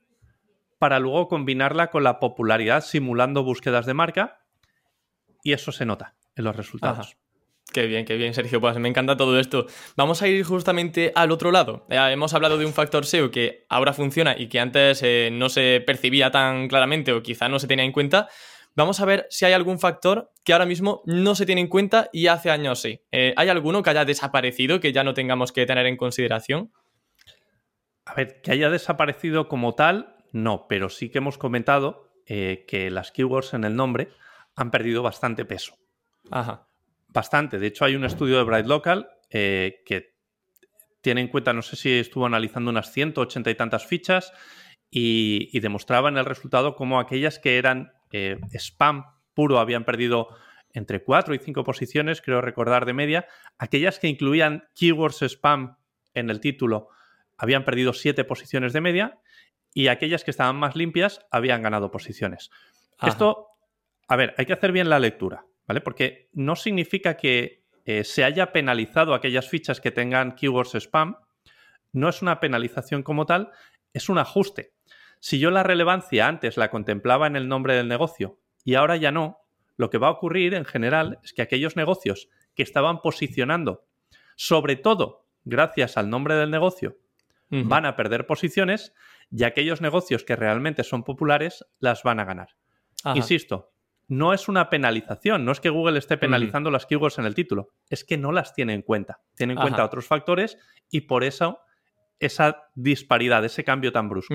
[0.78, 4.40] para luego combinarla con la popularidad simulando búsquedas de marca
[5.42, 7.16] y eso se nota en los resultados.
[7.72, 8.60] Qué bien, qué bien, Sergio.
[8.60, 9.66] Pues me encanta todo esto.
[9.96, 11.86] Vamos a ir justamente al otro lado.
[11.88, 15.82] hemos hablado de un factor SEO que ahora funciona y que antes eh, no se
[15.84, 18.28] percibía tan claramente o quizá no se tenía en cuenta.
[18.74, 22.08] Vamos a ver si hay algún factor que ahora mismo no se tiene en cuenta
[22.12, 23.00] y hace años sí.
[23.12, 26.72] Eh, ¿Hay alguno que haya desaparecido que ya no tengamos que tener en consideración?
[28.04, 32.90] A ver, que haya desaparecido como tal, no, pero sí que hemos comentado eh, que
[32.90, 34.08] las keywords en el nombre
[34.56, 35.76] han perdido bastante peso.
[36.30, 36.68] Ajá.
[37.08, 37.58] Bastante.
[37.58, 40.14] De hecho, hay un estudio de Bright Local eh, que
[41.02, 44.32] tiene en cuenta, no sé si estuvo analizando unas 180 y tantas fichas
[44.90, 50.28] y, y demostraba en el resultado cómo aquellas que eran eh, spam puro habían perdido
[50.72, 53.26] entre 4 y 5 posiciones, creo recordar de media.
[53.58, 55.76] Aquellas que incluían keywords spam
[56.14, 56.88] en el título
[57.36, 59.18] habían perdido 7 posiciones de media
[59.74, 62.50] y aquellas que estaban más limpias habían ganado posiciones.
[63.02, 63.48] Esto,
[64.06, 65.80] a ver, hay que hacer bien la lectura, ¿vale?
[65.80, 71.16] Porque no significa que eh, se haya penalizado aquellas fichas que tengan keywords spam.
[71.92, 73.50] No es una penalización como tal,
[73.92, 74.72] es un ajuste.
[75.22, 79.12] Si yo la relevancia antes la contemplaba en el nombre del negocio y ahora ya
[79.12, 79.38] no,
[79.76, 83.86] lo que va a ocurrir en general es que aquellos negocios que estaban posicionando,
[84.34, 86.98] sobre todo gracias al nombre del negocio,
[87.50, 88.94] van a perder posiciones
[89.30, 92.56] y aquellos negocios que realmente son populares las van a ganar.
[93.14, 93.70] Insisto,
[94.08, 97.68] no es una penalización, no es que Google esté penalizando las keywords en el título,
[97.88, 99.20] es que no las tiene en cuenta.
[99.36, 100.58] Tiene en cuenta otros factores
[100.90, 101.60] y por eso
[102.22, 104.34] esa disparidad, ese cambio tan brusco.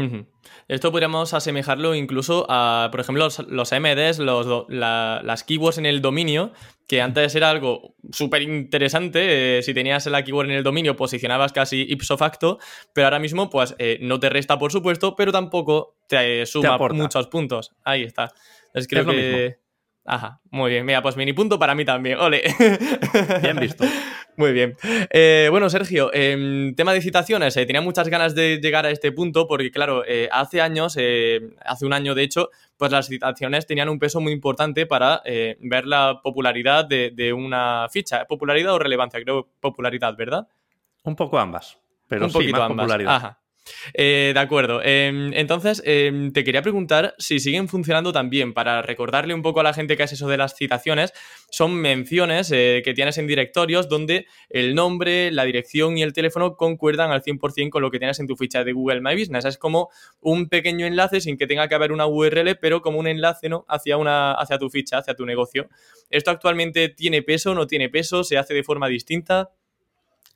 [0.67, 6.51] Esto podríamos asemejarlo incluso a, por ejemplo, los, MDs, los, las keywords en el dominio,
[6.87, 9.57] que antes era algo súper interesante.
[9.57, 12.59] Eh, si tenías la keyword en el dominio, posicionabas casi ipso facto,
[12.93, 17.27] pero ahora mismo, pues eh, no te resta, por supuesto, pero tampoco te suma muchos
[17.27, 17.73] puntos.
[17.83, 18.33] Ahí está.
[18.73, 19.66] Es, creo que.
[20.09, 20.85] Ajá, muy bien.
[20.85, 22.17] Mira, pues mini punto para mí también.
[22.17, 22.41] Ole.
[23.43, 23.83] Bien visto.
[24.37, 24.77] Muy bien.
[25.09, 27.57] Eh, bueno, Sergio, eh, tema de citaciones.
[27.57, 31.85] Eh, tenía muchas ganas de llegar a este punto porque, claro, eh, hace años, hace
[31.85, 35.21] un año de hecho, pues las citaciones tenían un peso muy importante para
[35.59, 38.23] ver la popularidad de, una ficha.
[38.25, 39.21] ¿Popularidad o relevancia?
[39.21, 40.47] Creo popularidad, ¿verdad?
[41.03, 41.79] Un poco ambas.
[42.07, 43.15] Pero un poquito más popularidad.
[43.15, 43.39] Ajá.
[43.93, 44.81] Eh, de acuerdo.
[44.83, 48.53] Em, entonces, em, te quería preguntar si siguen funcionando también.
[48.53, 51.13] Para recordarle un poco a la gente que es eso de las citaciones,
[51.49, 56.55] son menciones eh, que tienes en directorios donde el nombre, la dirección y el teléfono
[56.55, 59.45] concuerdan al 100% con lo que tienes en tu ficha de Google My Business.
[59.45, 59.89] Es como
[60.21, 63.65] un pequeño enlace sin que tenga que haber una URL, pero como un enlace ¿no?
[63.67, 65.69] hacia, una, hacia tu ficha, hacia tu negocio.
[66.09, 68.23] ¿Esto actualmente tiene peso, no tiene peso?
[68.23, 69.51] ¿Se hace de forma distinta?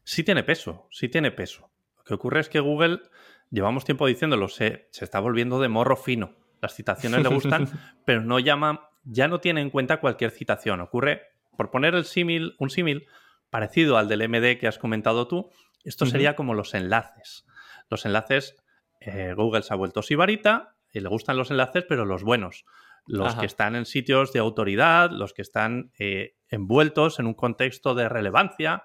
[0.04, 1.71] Sí tiene peso, sí tiene peso.
[2.02, 3.02] Lo que ocurre es que Google
[3.50, 6.36] llevamos tiempo diciéndolo, se, se está volviendo de morro fino.
[6.62, 7.68] Las citaciones le gustan,
[8.06, 10.80] pero no llama, ya no tiene en cuenta cualquier citación.
[10.82, 11.22] Ocurre,
[11.58, 13.08] por poner el símil, un símil
[13.50, 15.50] parecido al del MD que has comentado tú,
[15.84, 17.46] esto sería como los enlaces.
[17.90, 18.56] Los enlaces,
[19.00, 22.66] eh, Google se ha vuelto sibarita y le gustan los enlaces, pero los buenos.
[23.08, 27.96] Los que están en sitios de autoridad, los que están eh, envueltos en un contexto
[27.96, 28.84] de relevancia,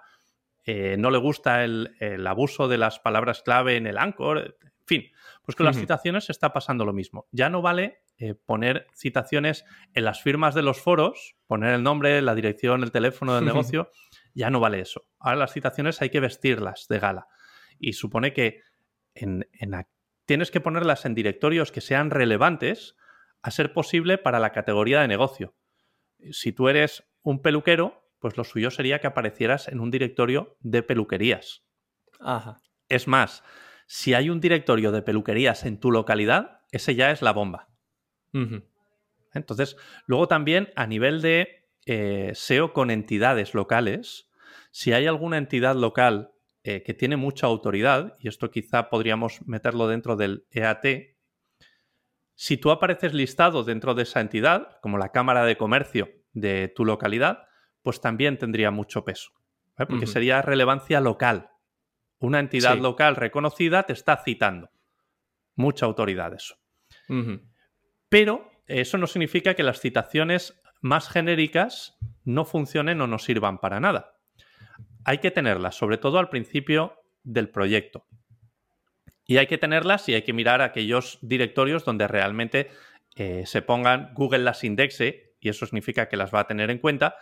[0.68, 5.05] eh, no le gusta el, abuso de las palabras clave en el Anchor, en fin,
[5.44, 7.29] pues con las citaciones está pasando lo mismo.
[7.31, 12.20] Ya no vale eh, poner citaciones en las firmas de los foros, poner el nombre,
[12.20, 13.90] la dirección, el teléfono del negocio,
[14.35, 15.07] ya no vale eso.
[15.20, 17.29] Ahora las citaciones hay que vestirlas de gala
[17.79, 18.61] y supone que
[20.24, 22.96] tienes que ponerlas en directorios que sean relevantes
[23.40, 25.55] a ser posible para la categoría de negocio.
[26.33, 30.83] Si tú eres un peluquero, pues lo suyo sería que aparecieras en un directorio de
[30.83, 31.64] peluquerías.
[32.20, 32.61] Ajá.
[32.88, 33.42] Es más,
[33.87, 37.68] si hay un directorio de peluquerías en tu localidad, ese ya es la bomba.
[39.33, 39.76] Entonces,
[40.07, 44.29] luego también a nivel de eh, SEO con entidades locales,
[44.70, 46.33] si hay alguna entidad local
[46.64, 51.16] eh, que tiene mucha autoridad, y esto quizá podríamos meterlo dentro del EAT,
[52.35, 56.85] si tú apareces listado dentro de esa entidad, como la Cámara de Comercio de tu
[56.85, 57.46] localidad,
[57.87, 59.31] pues también tendría mucho peso,
[59.77, 61.51] porque sería relevancia local.
[62.18, 64.70] Una entidad local reconocida te está citando.
[65.55, 66.57] Mucha autoridad eso.
[68.09, 73.79] Pero eso no significa que las citaciones más genéricas no funcionen o no sirvan para
[73.79, 74.16] nada.
[75.05, 78.09] Hay que tenerlas, sobre todo al principio del proyecto.
[79.27, 82.68] Y hay que tenerlas y hay que mirar aquellos directorios donde realmente
[83.14, 86.79] eh, se pongan, Google las indexe, y eso significa que las va a tener en
[86.79, 87.14] cuenta,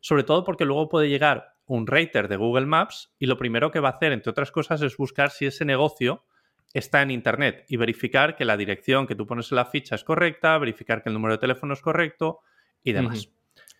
[0.00, 3.80] sobre todo porque luego puede llegar un rater de Google Maps y lo primero que
[3.80, 6.24] va a hacer, entre otras cosas, es buscar si ese negocio
[6.72, 10.04] está en Internet y verificar que la dirección que tú pones en la ficha es
[10.04, 12.40] correcta, verificar que el número de teléfono es correcto
[12.82, 13.28] y demás.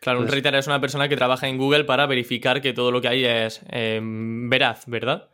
[0.00, 3.00] Claro, un rater es una persona que trabaja en Google para verificar que todo lo
[3.00, 5.28] que hay es em, veraz, ¿verdad?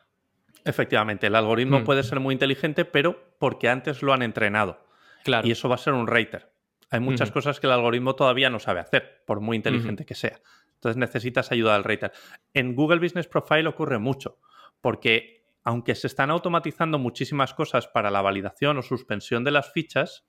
[0.64, 1.85] Efectivamente, el algoritmo mm.
[1.85, 4.85] puede ser muy inteligente, pero porque antes lo han entrenado.
[5.22, 5.46] Claro.
[5.46, 6.51] Y eso va a ser un rater.
[6.90, 10.40] Hay muchas cosas que el algoritmo todavía no sabe hacer, por muy inteligente que sea.
[10.87, 12.12] Entonces necesitas ayuda del rater.
[12.55, 14.38] En Google Business Profile ocurre mucho,
[14.81, 20.29] porque aunque se están automatizando muchísimas cosas para la validación o suspensión de las fichas,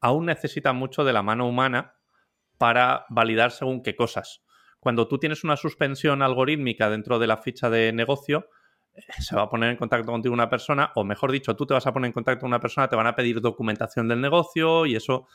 [0.00, 1.96] aún necesita mucho de la mano humana
[2.56, 4.42] para validar según qué cosas.
[4.80, 8.48] Cuando tú tienes una suspensión algorítmica dentro de la ficha de negocio,
[8.94, 11.74] eh, se va a poner en contacto contigo una persona, o mejor dicho, tú te
[11.74, 14.86] vas a poner en contacto con una persona, te van a pedir documentación del negocio
[14.86, 15.26] y eso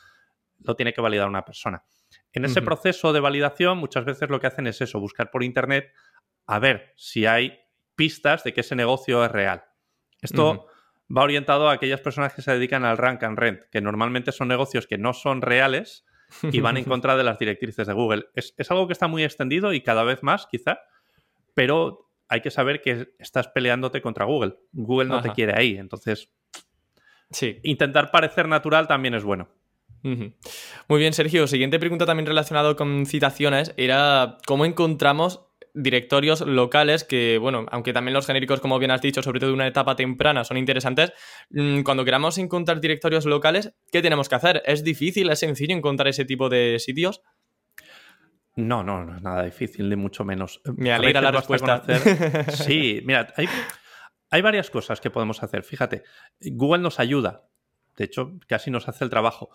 [0.58, 1.84] lo tiene que validar una persona.
[2.32, 5.92] En ese proceso de validación, muchas veces lo que hacen es eso, buscar por internet
[6.46, 7.58] a ver si hay
[7.96, 9.64] pistas de que ese negocio es real.
[10.20, 10.66] Esto
[11.14, 14.48] va orientado a aquellas personas que se dedican al rank and rent, que normalmente son
[14.48, 16.04] negocios que no son reales
[16.42, 18.26] y van en contra de las directrices de Google.
[18.34, 20.80] Es, algo que está muy extendido y cada vez más, quizá,
[21.54, 24.56] pero hay que saber que estás peleándote contra Google.
[24.72, 26.32] Google no te quiere ahí, entonces
[27.30, 27.58] sí.
[27.64, 29.48] intentar parecer natural también es bueno.
[30.02, 31.46] Muy bien, Sergio.
[31.46, 35.40] Siguiente pregunta también relacionado con citaciones era cómo encontramos
[35.74, 39.54] directorios locales que, bueno, aunque también los genéricos, como bien has dicho, sobre todo en
[39.54, 41.12] una etapa temprana, son interesantes,
[41.50, 44.62] mm, cuando queramos encontrar directorios locales, ¿qué tenemos que hacer?
[44.66, 47.22] ¿Es difícil, es sencillo encontrar ese tipo de sitios?
[48.56, 50.60] No, no, no es nada difícil, ni mucho menos.
[50.76, 51.82] Me alegra la respuesta.
[52.50, 53.48] Sí, mira, hay,
[54.30, 55.62] hay varias cosas que podemos hacer.
[55.62, 56.02] Fíjate,
[56.40, 57.46] Google nos ayuda.
[57.96, 59.50] De hecho, casi nos hace el trabajo.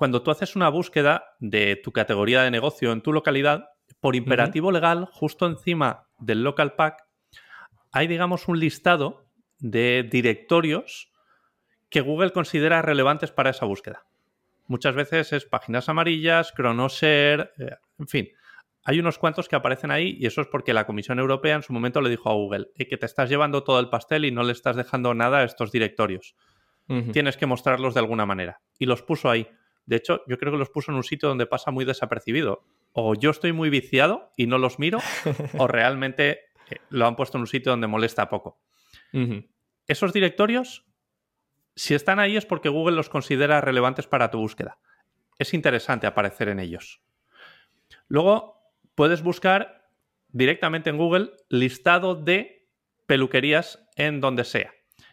[0.00, 3.68] Cuando tú haces una búsqueda de tu categoría de negocio en tu localidad,
[4.00, 7.04] por imperativo legal, justo encima del local pack,
[7.92, 9.26] hay, digamos, un listado
[9.58, 11.12] de directorios
[11.90, 14.06] que Google considera relevantes para esa búsqueda.
[14.68, 18.28] Muchas veces es páginas amarillas, ChronoShare, eh, en fin.
[18.84, 21.74] Hay unos cuantos que aparecen ahí y eso es porque la Comisión Europea en su
[21.74, 24.52] momento le dijo a Google que te estás llevando todo el pastel y no le
[24.52, 26.36] estás dejando nada a estos directorios.
[27.12, 28.62] Tienes que mostrarlos de alguna manera.
[28.78, 29.46] Y los puso ahí.
[29.86, 33.14] De hecho, yo creo que los puso en un sitio donde pasa muy desapercibido o
[33.14, 34.98] yo estoy muy viciado y no los miro,
[35.58, 36.40] o realmente
[36.70, 38.60] eh, lo han puesto en un sitio donde molesta poco.
[39.86, 40.86] Esos directorios,
[41.74, 44.78] si están ahí es porque Google los considera relevantes para tu búsqueda.
[45.38, 47.02] Es interesante aparecer en ellos.
[48.06, 48.60] Luego,
[48.94, 49.88] puedes buscar
[50.28, 52.68] directamente en Google listado de
[53.06, 54.72] peluquerías en donde sea.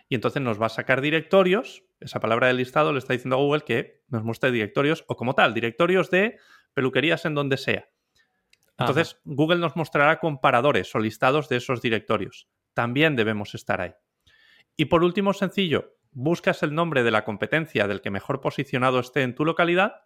[0.10, 1.84] Y entonces nos va a sacar directorios.
[2.00, 5.34] Esa palabra de listado le está diciendo a Google que nos muestre directorios o como
[5.34, 6.38] tal, directorios de
[6.74, 7.90] peluquerías en donde sea.
[8.78, 12.48] Entonces, Google nos mostrará comparadores o listados de esos directorios.
[12.76, 13.94] También debemos estar ahí.
[14.76, 19.24] Y por último, sencillo, buscas el nombre de la competencia del que mejor posicionado esté
[19.24, 20.04] en tu localidad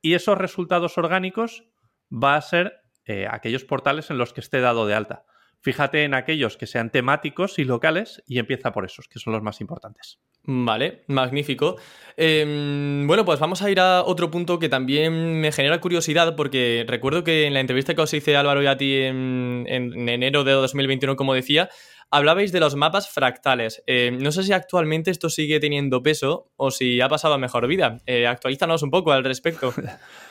[0.00, 1.64] y esos resultados orgánicos
[2.10, 5.24] va a ser eh, aquellos portales en los que esté dado de alta.
[5.60, 9.42] Fíjate en aquellos que sean temáticos y locales y empieza por esos, que son los
[9.42, 10.20] más importantes.
[10.46, 11.76] Vale, magnífico.
[12.16, 16.84] Em, bueno, pues vamos a ir a otro punto que también me genera curiosidad porque
[16.86, 20.52] recuerdo que en la entrevista que os hice Álvaro y a ti en, enero de
[20.52, 21.70] 2021, como decía,
[22.10, 23.82] hablabais de los mapas fractales.
[23.86, 27.66] Em, no sé si actualmente esto sigue teniendo peso o si ha pasado a mejor
[27.66, 28.02] vida.
[28.06, 29.72] Eh, actualízanos un poco al respecto.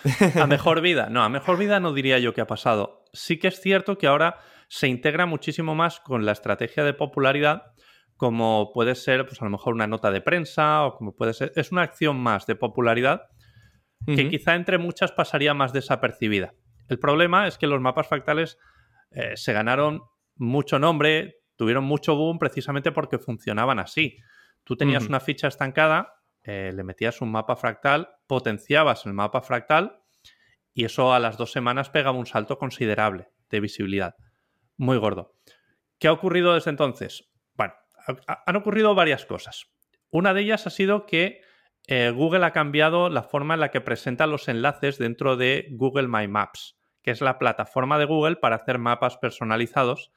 [0.40, 3.04] a mejor vida, no, a mejor vida no diría yo que ha pasado.
[3.14, 7.74] Sí que es cierto que ahora se integra muchísimo más con la estrategia de popularidad
[8.24, 11.52] como puede ser, pues a lo mejor una nota de prensa o como puede ser,
[11.58, 13.24] es una acción más de popularidad
[14.06, 16.54] que quizá entre muchas pasaría más desapercibida.
[16.88, 18.58] El problema es que los mapas fractales
[19.12, 20.04] eh, se ganaron
[20.38, 24.16] mucho nombre, tuvieron mucho boom precisamente porque funcionaban así.
[24.64, 30.00] Tú tenías una ficha estancada, eh, le metías un mapa fractal, potenciabas el mapa fractal
[30.74, 34.16] y eso a las dos semanas pegaba un salto considerable de visibilidad.
[34.78, 35.36] Muy gordo.
[36.00, 37.33] ¿Qué ha ocurrido desde entonces?
[38.46, 39.68] Han ocurrido varias cosas.
[40.10, 41.42] Una de ellas ha sido que
[41.88, 46.08] eh, Google ha cambiado la forma en la que presenta los enlaces dentro de Google
[46.08, 50.12] My Maps, que es la plataforma de Google para hacer mapas personalizados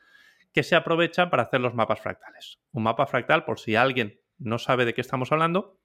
[0.52, 2.60] que se aprovechan para hacer los mapas fractales.
[2.72, 5.78] Un mapa fractal, por si alguien no sabe de qué estamos hablando,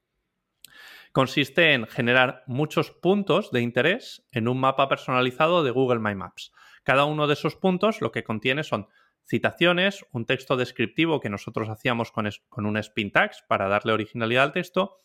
[1.11, 6.53] consiste en generar muchos puntos de interés en un mapa personalizado de Google My Maps.
[6.83, 8.87] Cada uno de esos puntos lo que contiene son
[9.25, 12.27] citaciones, un texto descriptivo que nosotros hacíamos con,
[12.65, 14.97] un spin tags para darle originalidad al texto,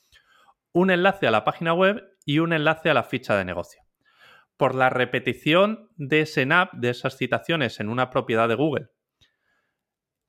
[0.73, 3.83] un enlace a la página web y un enlace a la ficha de negocio.
[4.57, 8.89] Por la repetición de ese NAP, de esas citaciones en una propiedad de Google,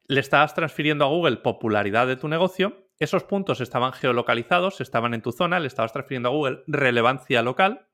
[0.06, 5.22] le estabas transfiriendo a Google popularidad de tu negocio esos puntos estaban geolocalizados, estaban en
[5.22, 7.88] tu zona, le estabas transfiriendo a Google relevancia local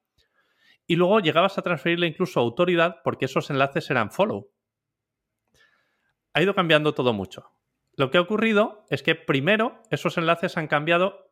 [0.87, 4.52] y luego llegabas a transferirle incluso autoridad porque esos enlaces eran follow.
[6.33, 7.51] Ha ido cambiando todo mucho.
[7.95, 11.31] Lo que ha ocurrido es que primero esos enlaces han cambiado,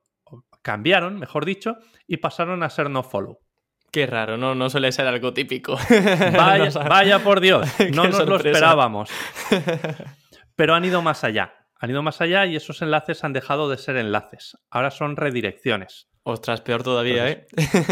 [0.62, 1.78] cambiaron, mejor dicho,
[2.08, 3.40] y pasaron a ser no follow.
[3.92, 5.78] Qué raro, no, no suele ser algo típico.
[6.88, 9.10] Vaya, por Dios, no nos lo esperábamos.
[10.56, 13.78] Pero han ido más allá han ido más allá y esos enlaces han dejado de
[13.78, 14.56] ser enlaces.
[14.70, 16.12] Ahora son redirecciones.
[16.22, 17.48] Ostras, peor todavía, ¿eh?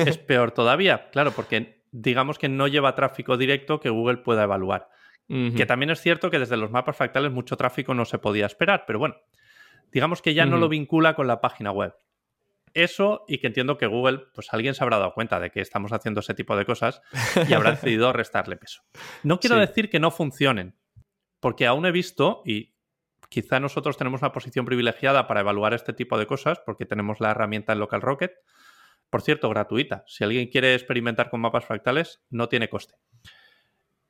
[0.05, 4.89] es peor todavía, claro, porque digamos que no lleva tráfico directo que Google pueda evaluar.
[5.29, 8.85] Que también es cierto que desde los mapas fractales mucho tráfico no se podía esperar,
[8.87, 9.15] pero bueno,
[9.91, 11.93] digamos que ya no lo vincula con la página web.
[12.73, 15.93] Eso y que entiendo que Google, pues alguien se habrá dado cuenta de que estamos
[15.93, 17.01] haciendo ese tipo de cosas
[17.47, 18.81] y habrá decidido restarle peso.
[19.21, 20.75] No quiero decir que no funcionen,
[21.39, 22.73] porque aún he visto, y
[23.29, 27.29] Quizá nosotros tenemos una posición privilegiada para evaluar este tipo de cosas porque tenemos la
[27.29, 28.33] herramienta en Local Rocket.
[29.11, 30.03] Por cierto, gratuita.
[30.07, 32.95] Si alguien quiere experimentar con mapas fractales, no tiene coste.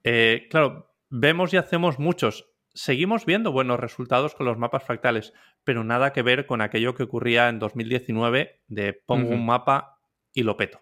[0.06, 2.50] Eh, claro, vemos y hacemos muchos.
[2.74, 5.34] Seguimos viendo buenos resultados con los mapas fractales,
[5.64, 10.00] pero nada que ver con aquello que ocurría en 2019 de pongo un mapa
[10.34, 10.80] y lo peto.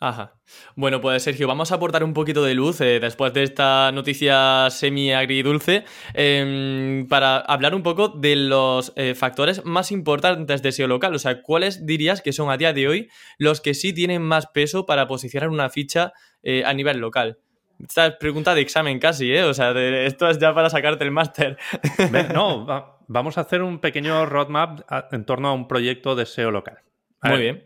[0.00, 0.40] Ajá.
[0.76, 4.68] Bueno, pues Sergio, vamos a aportar un poquito de luz eh, después de esta noticia
[4.70, 11.14] semi-agridulce em, para hablar un poco de los eh, factores más importantes de SEO local.
[11.16, 13.08] O sea, ¿cuáles dirías que son a día de hoy
[13.38, 16.12] los que sí tienen más peso para posicionar una ficha
[16.44, 17.38] eh, a nivel local?
[17.82, 19.44] Esta es pregunta de examen casi, ¿eh?
[19.44, 21.56] O sea, esto es ya para sacarte el máster.
[22.34, 22.66] No,
[23.06, 24.80] vamos a hacer un pequeño roadmap
[25.12, 26.78] en torno a un proyecto de SEO local.
[27.22, 27.64] Muy bien.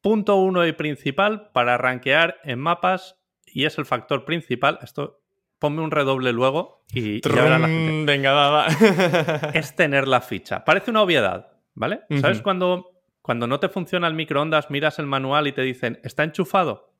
[0.00, 4.78] Punto uno y principal para rankear en mapas, y es el factor principal.
[4.82, 5.20] Esto,
[5.58, 8.12] ponme un redoble luego y, ya la gente.
[8.12, 8.66] Venga, va, va.
[9.54, 10.64] es tener la ficha.
[10.64, 12.00] Parece una obviedad, ¿vale?
[12.20, 12.90] ¿Sabes cuando,
[13.22, 16.95] cuando no te funciona el microondas, miras el manual y te dicen, ¿está enchufado?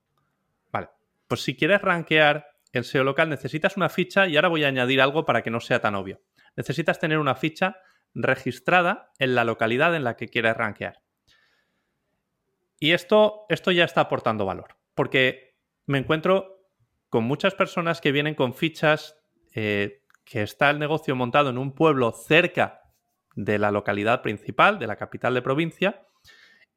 [1.28, 5.00] Pues si quieres rankear en SEO local, necesitas una ficha y ahora voy a añadir
[5.00, 6.20] algo para que no sea tan obvio.
[6.56, 7.80] Necesitas tener una ficha
[8.14, 11.02] registrada en la localidad en la que quieres rankear.
[12.78, 15.56] Y esto, esto ya está aportando valor, porque
[15.86, 16.56] me encuentro
[17.08, 19.16] con muchas personas que vienen con fichas
[19.54, 22.82] eh, que está el negocio montado en un pueblo cerca
[23.34, 26.06] de la localidad principal, de la capital de provincia,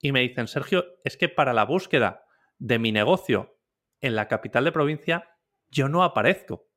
[0.02, 2.26] y me dicen, Sergio, es que para la búsqueda
[2.58, 3.59] de mi negocio
[4.02, 5.36] en la capital de provincia,
[5.70, 6.68] yo no aparezco.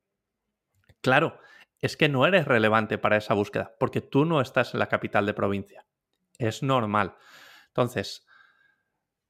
[1.01, 1.39] Claro,
[1.81, 5.27] es que no eres relevante para esa búsqueda, porque tú no estás en la capital
[5.27, 5.85] de provincia.
[6.39, 7.17] Es normal.
[7.69, 8.27] Entonces,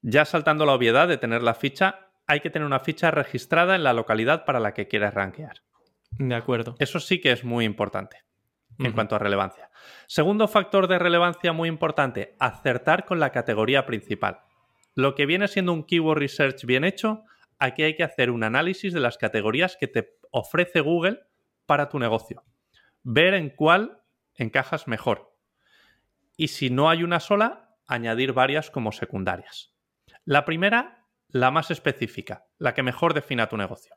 [0.03, 3.85] ya saltando la obviedad de tener la ficha, hay que tener una ficha registrada en
[3.85, 5.63] la localidad para la que quieras rankear.
[6.13, 6.77] De acuerdo.
[6.79, 8.19] Eso sí que es muy importante
[8.79, 9.71] en cuanto a relevancia.
[10.07, 14.41] Segundo factor de relevancia muy importante, acertar con la categoría principal.
[14.95, 17.25] Lo que viene siendo un keyword research bien hecho,
[17.63, 21.21] aquí hay que hacer un análisis de las categorías que te ofrece Google
[21.65, 22.45] para tu negocio.
[23.05, 24.03] Ver en cuál
[24.35, 25.37] encajas mejor.
[26.37, 29.75] Y si no hay una sola, añadir varias como secundarias.
[30.25, 33.97] La primera, la más específica, la que mejor defina tu negocio.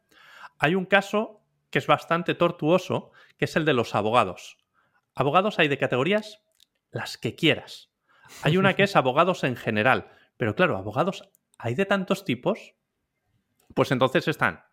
[0.60, 1.42] Hay un caso
[1.72, 4.58] que es bastante tortuoso, que es el de los abogados.
[5.16, 6.44] Abogados hay de categorías
[6.92, 7.92] las que quieras.
[8.44, 12.75] Hay una que es abogados en general, pero claro, abogados hay de tantos tipos.
[13.76, 14.64] Pues entonces están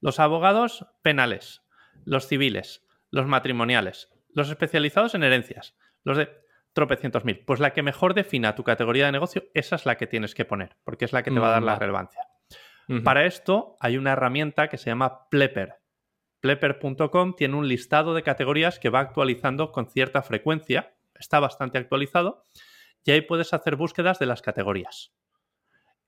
[0.00, 1.62] los abogados penales,
[2.04, 6.30] los civiles, los matrimoniales, los especializados en herencias, los de
[6.72, 7.44] tropecientos mil.
[7.44, 10.44] Pues la que mejor defina tu categoría de negocio, esa es la que tienes que
[10.44, 12.26] poner, porque es la que te va a dar la relevancia.
[13.04, 15.76] Para esto hay una herramienta que se llama Plepper.
[16.40, 22.44] Plepper.com tiene un listado de categorías que va actualizando con cierta frecuencia, está bastante actualizado,
[23.04, 25.14] y ahí puedes hacer búsquedas de las categorías.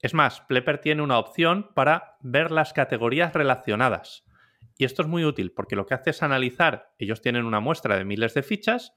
[0.05, 4.27] Es más, Plepper tiene una opción para ver las categorías relacionadas.
[4.77, 7.97] Y esto es muy útil porque lo que hace es analizar, ellos tienen una muestra
[7.97, 8.93] de miles de fichas,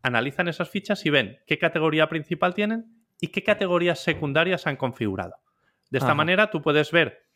[0.00, 5.34] analizan esas fichas y ven qué categoría principal tienen y qué categorías secundarias han configurado.
[5.90, 7.26] De esta manera tú puedes ver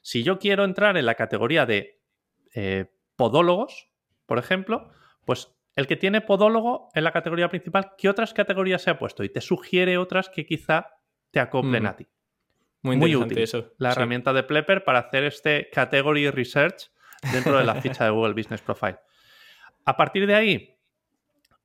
[0.00, 2.00] Si yo quiero entrar en la categoría de
[2.54, 3.90] eh, podólogos,
[4.24, 4.90] por ejemplo,
[5.26, 9.24] pues el que tiene podólogo en la categoría principal, ¿qué otras categorías se ha puesto?
[9.24, 10.86] Y te sugiere otras que quizá
[11.30, 12.06] te acoplen a ti.
[12.84, 13.72] Muy, útil eso.
[13.78, 16.90] La herramienta de Plepper para hacer este category research
[17.32, 18.98] dentro de la ficha de Google Business Profile.
[19.86, 20.78] A partir de ahí,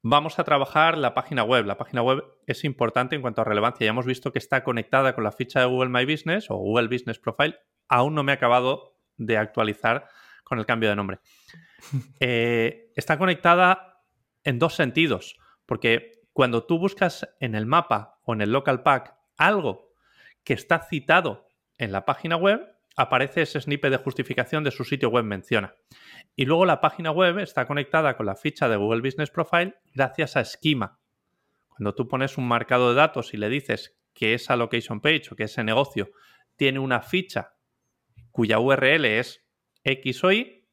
[0.02, 1.66] vamos a trabajar la página web.
[1.66, 3.84] La página web es importante en cuanto a relevancia.
[3.84, 6.88] Ya hemos visto que está conectada con la ficha de Google My Business o Google
[6.88, 7.58] Business Profile.
[7.90, 10.08] Aún no me he acabado de actualizar
[10.46, 11.20] con el cambio de nombre.
[12.20, 14.04] Eh, está conectada
[14.44, 19.16] en dos sentidos, porque cuando tú buscas en el mapa o en el local pack
[19.38, 19.89] algo
[20.44, 25.10] que está citado en la página web, aparece ese snippet de justificación de su sitio
[25.10, 25.76] web menciona.
[26.36, 30.36] Y luego la página web está conectada con la ficha de Google Business Profile gracias
[30.36, 31.00] a Schema.
[31.68, 35.36] Cuando tú pones un marcado de datos y le dices que esa location page o
[35.36, 36.12] que ese negocio
[36.58, 37.54] tiene una ficha
[38.32, 39.46] cuya URL es
[39.84, 40.68] X o Y,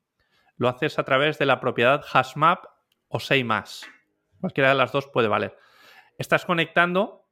[0.57, 2.65] lo haces a través de la propiedad hashmap
[3.09, 3.87] o más.
[4.41, 5.57] Cualquiera de las dos puede valer.
[6.19, 7.26] Estás conectando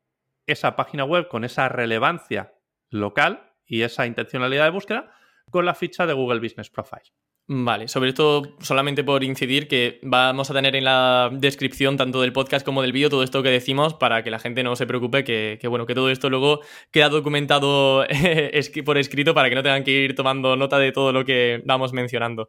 [0.47, 2.55] esa página web con esa relevancia
[2.91, 5.13] local y esa intencionalidad de búsqueda
[5.51, 7.13] con la ficha de Google Business Profile.
[7.47, 12.33] Vale, sobre todo solamente por incidir que vamos a tener en la descripción tanto del
[12.33, 15.25] podcast como del vídeo todo esto que decimos para que la gente no se preocupe
[15.25, 18.07] que, bueno, que todo esto luego queda documentado
[18.87, 21.93] por escrito para que no tengan que ir tomando nota de todo lo que vamos
[21.93, 22.49] mencionando.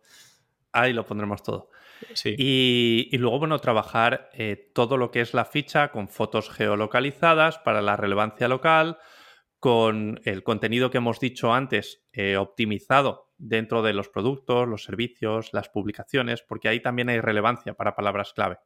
[0.71, 1.69] Ahí lo pondremos todo.
[2.13, 2.35] Sí.
[2.37, 7.81] Y, luego, bueno, trabajar eh, todo lo que es la ficha con fotos geolocalizadas para
[7.81, 8.97] la relevancia local,
[9.59, 15.49] con el contenido que hemos dicho antes eh, optimizado dentro de los productos, los servicios,
[15.53, 18.57] las publicaciones, porque ahí también hay relevancia para palabras clave.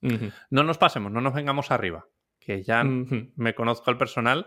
[0.00, 2.06] No nos pasemos, no nos vengamos arriba,
[2.38, 4.46] que ya me conozco al personal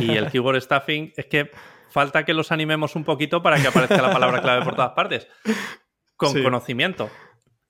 [0.00, 1.50] y el keyword stuffing es que
[1.90, 5.26] falta que los animemos un poquito para que aparezca la palabra clave por todas partes
[6.18, 7.10] con conocimiento.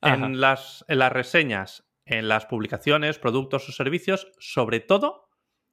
[0.01, 5.28] En las, en las reseñas, en las publicaciones, productos o servicios, sobre todo,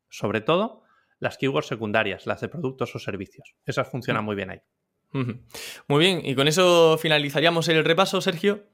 [0.09, 0.83] sobre todo,
[1.19, 3.55] las keywords secundarias, las de productos o servicios.
[3.65, 4.25] Esas funcionan mm.
[4.25, 4.61] muy bien ahí.
[5.87, 8.65] Muy bien, y con eso finalizaríamos el repaso, Sergio.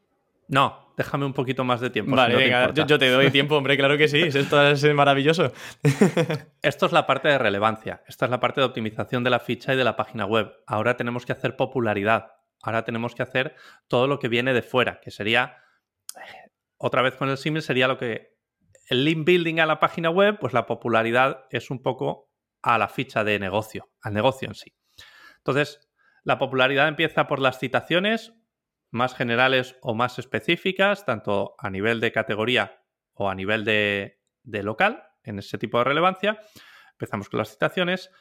[0.47, 2.16] No, déjame un poquito más de tiempo.
[2.16, 5.54] Vale, venga, yo, te doy tiempo, hombre, claro que sí, esto es maravilloso.
[6.64, 9.74] esto es la parte de relevancia, esta es la parte de optimización de la ficha
[9.74, 10.52] y de la página web.
[10.66, 12.32] Ahora tenemos que hacer popularidad,
[12.64, 13.55] Ahora tenemos que hacer
[13.88, 15.57] todo lo que viene de fuera, que sería,
[16.78, 18.38] otra vez con el símil, sería lo que
[18.89, 22.30] el link building a la página web, pues la popularidad es un poco
[22.62, 24.76] a la ficha de negocio, al negocio en sí.
[25.38, 25.89] Entonces,
[26.24, 28.34] la popularidad empieza por las citaciones
[28.91, 32.84] más generales o más específicas, tanto a nivel de categoría
[33.14, 36.39] o a nivel de, de local, en ese tipo de relevancia.
[36.91, 38.12] Empezamos con las citaciones.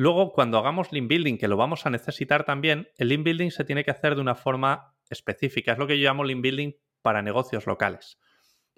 [0.00, 3.64] Luego, cuando hagamos link building, que lo vamos a necesitar también, el link building se
[3.64, 5.72] tiene que hacer de una forma específica.
[5.72, 6.70] Es lo que yo llamo link building
[7.02, 8.16] para negocios locales.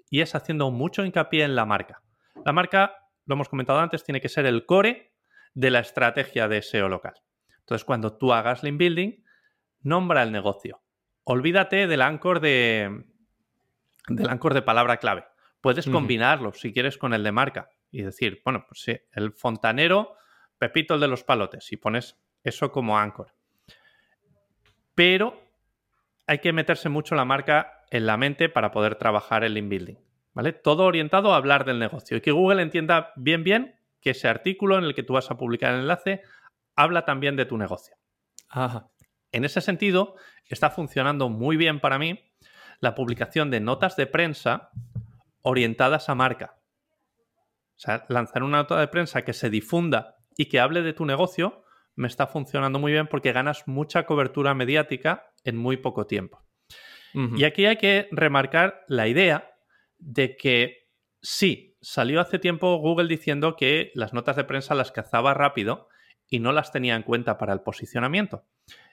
[0.09, 2.01] Y es haciendo mucho hincapié en la marca.
[2.43, 2.95] La marca,
[3.27, 5.13] lo hemos comentado antes, tiene que ser el core
[5.53, 7.13] de la estrategia de SEO local.
[7.59, 9.23] Entonces, cuando tú hagas link building,
[9.81, 10.81] nombra el negocio.
[11.23, 13.03] Olvídate del anchor de,
[14.07, 15.25] del anchor de palabra clave.
[15.61, 20.15] Puedes combinarlo, si quieres, con el de marca y decir, bueno, pues sí, el fontanero
[20.61, 23.33] Pepito el de los palotes y pones eso como anchor.
[24.93, 25.41] Pero
[26.27, 29.95] hay que meterse mucho la marca en la mente para poder trabajar el link building.
[30.33, 30.53] ¿Vale?
[30.53, 34.77] Todo orientado a hablar del negocio y que Google entienda bien bien que ese artículo
[34.77, 36.21] en el que tú vas a publicar el enlace
[36.75, 37.95] habla también de tu negocio.
[39.31, 42.23] En ese sentido, está funcionando muy bien para mí
[42.81, 44.69] la publicación de notas de prensa
[45.41, 46.59] orientadas a marca.
[47.77, 51.05] O sea, lanzar una nota de prensa que se difunda y que hable de tu
[51.05, 51.63] negocio
[51.93, 56.43] me está funcionando muy bien porque ganas mucha cobertura mediática en muy poco tiempo.
[57.13, 59.53] Y aquí hay que remarcar la idea
[59.99, 60.87] de que
[61.21, 65.89] sí, salió hace tiempo Google diciendo que las notas de prensa las cazaba rápido
[66.27, 68.45] y no las tenía en cuenta para el posicionamiento.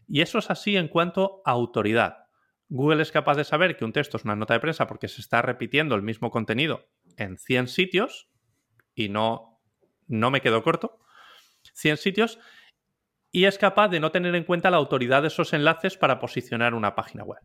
[0.07, 2.27] Y eso es así en cuanto a autoridad.
[2.69, 5.23] Google es capaz de saber que un texto es una nota de prensa porque se
[5.23, 8.29] está repitiendo el mismo contenido en 100 sitios
[8.95, 9.63] y no,
[10.09, 10.99] no me quedo corto.
[11.79, 12.39] 100 sitios
[13.31, 16.75] y es capaz de no tener en cuenta la autoridad de esos enlaces para posicionar
[16.75, 17.41] una página web.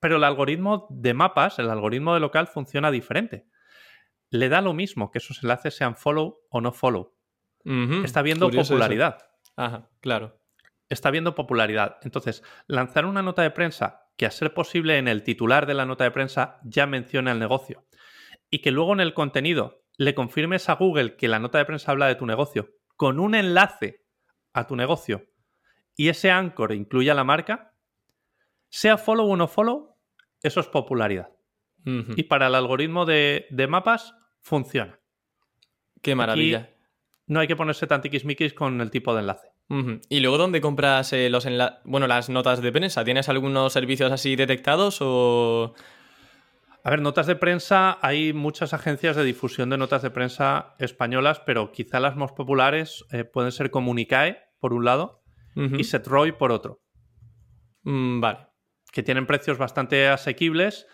[0.00, 3.46] Pero el algoritmo de mapas, el algoritmo de local, funciona diferente.
[4.30, 7.16] Le da lo mismo que esos enlaces sean follow o no follow.
[8.04, 9.18] Está viendo popularidad.
[9.56, 10.40] Ajá, claro.
[10.88, 11.98] Está viendo popularidad.
[12.02, 15.84] Entonces, lanzar una nota de prensa que a ser posible en el titular de la
[15.84, 17.86] nota de prensa ya mencione el negocio
[18.50, 21.92] y que luego en el contenido le confirmes a Google que la nota de prensa
[21.92, 24.04] habla de tu negocio con un enlace
[24.52, 25.24] a tu negocio
[25.96, 27.72] y ese anchor incluya la marca,
[28.68, 29.96] sea follow o no follow,
[30.42, 31.30] eso es popularidad.
[31.84, 35.00] Y para el algoritmo de, mapas, funciona.
[36.02, 36.68] Qué maravilla.
[37.26, 39.52] no hay que ponerse tan tiquismiquis con el tipo de enlace.
[40.10, 41.46] ¿Y luego dónde compras eh, los
[41.84, 43.04] bueno, las notas de prensa?
[43.04, 45.74] ¿Tienes algunos servicios así detectados o...?
[46.88, 51.38] A ver, notas de prensa, hay muchas agencias de difusión de notas de prensa españolas,
[51.38, 55.22] pero quizá las más populares eh, pueden ser Comunicae, por un lado,
[55.54, 56.80] y Setroy, por otro.
[57.82, 58.46] Mm, vale.
[58.90, 60.86] Que tienen precios bastante asequibles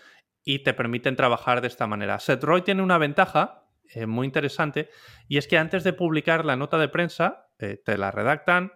[0.42, 2.18] y te permiten trabajar de esta manera.
[2.18, 4.90] Setroy tiene una ventaja eh, muy interesante
[5.28, 8.72] y es que antes de publicar la nota de prensa, eh, te la redactan,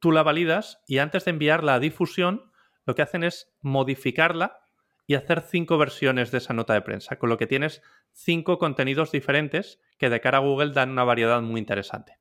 [0.00, 2.50] tú la validas y antes de enviarla a difusión,
[2.86, 4.61] lo que hacen es modificarla
[5.06, 7.82] y hacer cinco versiones de esa nota de prensa, con lo que tienes
[8.12, 12.18] cinco contenidos diferentes que de cara a Google dan una variedad muy interesante.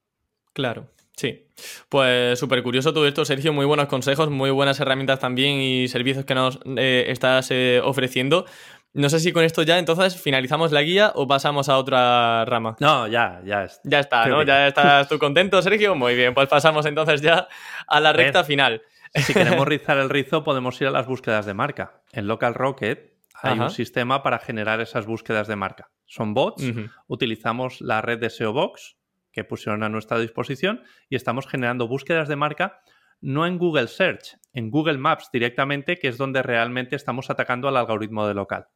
[0.54, 1.48] Claro, sí.
[1.88, 3.54] Pues súper curioso todo esto, Sergio.
[3.54, 8.46] Muy buenos consejos, muy buenas herramientas también y servicios que nos eh, estás eh, ofreciendo.
[8.94, 12.76] No sé si con esto ya entonces finalizamos la guía o pasamos a otra rama.
[12.82, 13.82] No, ya, ya está.
[13.86, 14.44] Ya está, ¿no?
[14.44, 15.96] Ya estás tú contento, Sergio.
[15.96, 17.48] Muy bien, pues pasamos entonces ya
[17.88, 18.82] a la recta final.
[19.14, 22.02] Si queremos rizar el rizo, podemos ir a las búsquedas de marca.
[22.12, 25.92] En Local Rocket hay un sistema para generar esas búsquedas de marca.
[26.06, 26.64] Son bots,
[27.08, 28.98] utilizamos la red de SEO Box
[29.32, 32.82] que pusieron a nuestra disposición y estamos generando búsquedas de marca
[33.22, 37.78] no en Google Search, en Google Maps directamente, que es donde realmente estamos atacando al
[37.78, 38.68] algoritmo de local.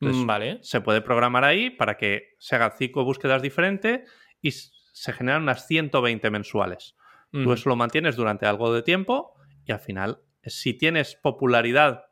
[0.00, 0.58] Mm, vale.
[0.62, 4.08] Se puede programar ahí para que se hagan cinco búsquedas diferentes
[4.42, 6.96] y se generan unas 120 mensuales.
[7.30, 9.32] Tú eso lo mantienes durante algo de tiempo
[9.64, 12.06] y al final, si tienes popularidad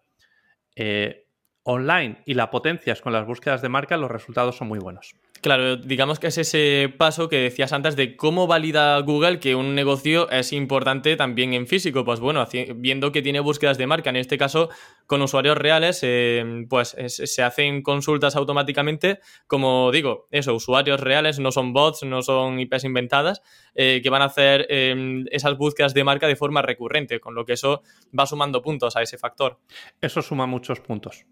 [0.77, 1.29] eh,
[1.63, 5.15] online y la potencias con las búsquedas de marca, los resultados son muy buenos.
[5.41, 9.75] Claro, digamos que es ese paso que decías antes de cómo valida Google que un
[9.75, 12.05] negocio es importante también en físico.
[12.05, 14.69] Pues bueno, viendo que tiene búsquedas de marca, en este caso
[15.07, 19.21] con usuarios reales, eh, pues se hacen consultas automáticamente.
[19.47, 23.41] Como digo, eso, usuarios reales, no son bots, no son IPs inventadas,
[23.75, 27.47] eh, que van a hacer em, esas búsquedas de marca de forma recurrente, con lo
[27.47, 27.83] que eso
[28.17, 29.59] va sumando puntos a ese factor.
[30.03, 31.25] Eso suma muchos puntos.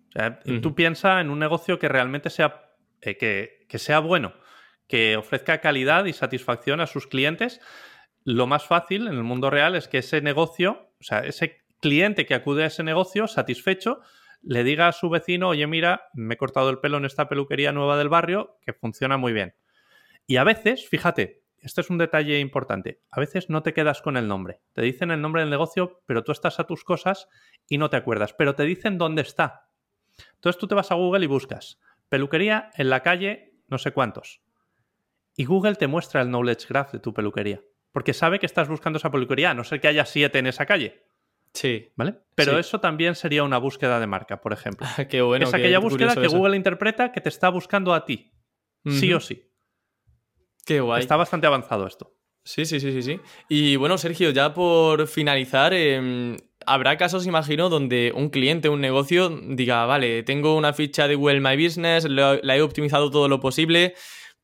[0.62, 2.67] Tú piensas en un negocio que realmente sea
[3.02, 4.34] eh, que, sea bueno,
[4.86, 7.60] que ofrezca calidad y satisfacción a sus clientes,
[8.24, 12.26] lo más fácil en el mundo real es que ese negocio, o sea, ese cliente
[12.26, 14.00] que acude a ese negocio satisfecho,
[14.42, 17.72] le diga a su vecino, oye, mira, me he cortado el pelo en esta peluquería
[17.72, 19.54] nueva del barrio, que funciona muy bien.
[20.26, 24.16] Y a veces, fíjate, este es un detalle importante, a veces no te quedas con
[24.16, 24.60] el nombre.
[24.72, 27.28] Te dicen el nombre del negocio, pero tú estás a tus cosas
[27.68, 29.68] y no te acuerdas, pero te dicen dónde está.
[30.34, 34.40] Entonces tú te vas a Google y buscas Peluquería en la calle, no sé cuántos.
[35.36, 37.60] Y Google te muestra el knowledge graph de tu peluquería.
[37.92, 40.66] Porque sabe que estás buscando esa peluquería, a no ser que haya siete en esa
[40.66, 41.04] calle.
[41.52, 41.90] Sí.
[41.96, 42.14] ¿Vale?
[42.34, 44.86] Pero eso también sería una búsqueda de marca, por ejemplo.
[45.08, 45.46] qué bueno.
[45.46, 48.32] Es aquella búsqueda que Google interpreta que te está buscando a ti.
[48.86, 49.44] Sí o sí.
[50.64, 51.00] Qué guay.
[51.00, 52.14] Está bastante avanzado esto.
[52.44, 53.20] Sí, sí, sí, sí, sí.
[53.48, 56.36] Y bueno, Sergio, ya por finalizar, em,
[56.68, 61.40] habrá casos, imagino, donde un cliente, un negocio diga, vale, tengo una ficha de Google
[61.40, 63.94] My Business, la he optimizado todo lo posible,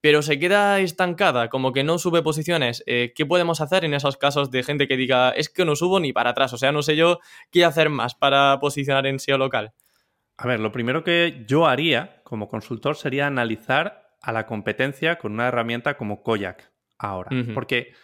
[0.04, 2.84] pero se queda estancada, como que no sube posiciones.
[2.86, 5.98] Eh, ¿Qué podemos hacer en esos casos de gente que diga, es que no subo
[5.98, 6.52] ni para atrás?
[6.52, 7.20] O sea, no sé yo
[7.50, 9.72] qué hacer más para posicionar en SEO local.
[10.36, 15.32] A ver, lo primero que yo haría como consultor sería analizar a la competencia con
[15.32, 17.30] una herramienta como Koyak ahora.
[17.54, 17.94] Porque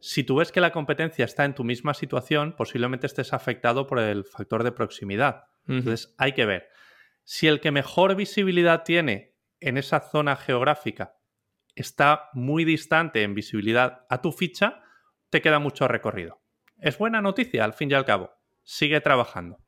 [0.00, 3.98] si tú ves que la competencia está en tu misma situación, posiblemente estés afectado por
[3.98, 5.44] el factor de proximidad.
[5.66, 6.68] Entonces, hay que ver.
[7.24, 11.16] Si el que mejor visibilidad tiene en esa zona geográfica
[11.74, 14.82] está muy distante en visibilidad a tu ficha,
[15.30, 16.40] te queda mucho recorrido.
[16.78, 18.32] Es buena noticia, al fin y al cabo.
[18.62, 19.58] Sigue trabajando.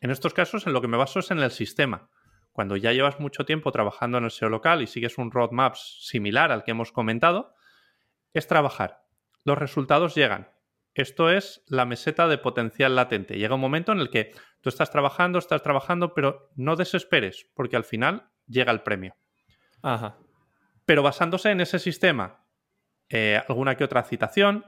[0.00, 2.10] En estos casos, en lo que me baso es en el sistema.
[2.50, 6.52] Cuando ya llevas mucho tiempo trabajando en el SEO local y sigues un roadmap similar
[6.52, 7.54] al que hemos comentado,
[8.34, 9.01] es trabajar
[9.44, 10.50] los resultados llegan.
[10.94, 13.38] Esto es la meseta de potencial latente.
[13.38, 17.76] Llega un momento en el que tú estás trabajando, estás trabajando, pero no desesperes, porque
[17.76, 19.16] al final llega el premio.
[19.82, 20.18] Ajá.
[20.84, 22.44] Pero basándose en ese sistema,
[23.08, 24.66] eh, alguna que otra citación,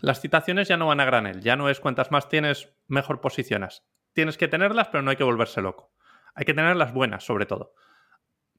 [0.00, 3.84] las citaciones ya no van a granel, ya no es cuantas más tienes, mejor posicionas.
[4.12, 5.92] Tienes que tenerlas, pero no hay que volverse loco.
[6.34, 7.74] Hay que tenerlas buenas, sobre todo.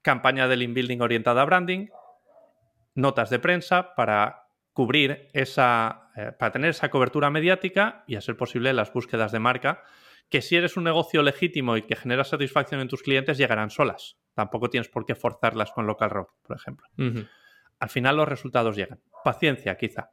[0.03, 1.87] Campaña de link building orientada a branding,
[2.93, 4.46] notas de prensa para
[4.77, 9.39] cubrir esa, eh, para tener esa cobertura mediática y a ser posible las búsquedas de
[9.39, 9.81] marca,
[10.29, 14.19] que si eres un negocio legítimo y que genera satisfacción en tus clientes, llegarán solas.
[14.35, 16.85] Tampoco tienes por qué forzarlas con Local Rock, por ejemplo.
[17.79, 19.01] Al final los resultados llegan.
[19.23, 20.11] Paciencia, quizá.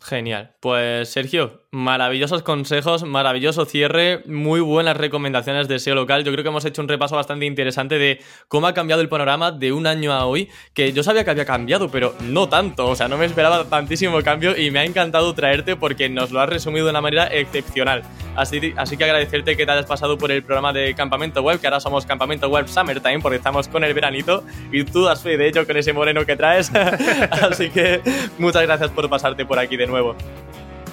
[0.00, 0.52] Genial.
[0.60, 6.24] Pues Sergio, maravillosos consejos, maravilloso cierre, muy buenas recomendaciones de SEO local.
[6.24, 9.50] Yo creo que hemos hecho un repaso bastante interesante de cómo ha cambiado el panorama
[9.50, 12.86] de un año a hoy, que yo sabía que había cambiado, pero no tanto.
[12.86, 16.40] O sea, no me esperaba tantísimo cambio y me ha encantado traerte porque nos lo
[16.40, 18.02] has resumido de una manera excepcional.
[18.36, 21.66] Así, así que agradecerte que te hayas pasado por el programa de Campamento Web, que
[21.66, 25.48] ahora somos Campamento Web Summertime, porque estamos con el veranito y tú das fe de
[25.48, 26.70] hecho con ese moreno que traes.
[27.42, 28.00] así que
[28.38, 30.14] muchas gracias por pasarte por aquí de nuevo.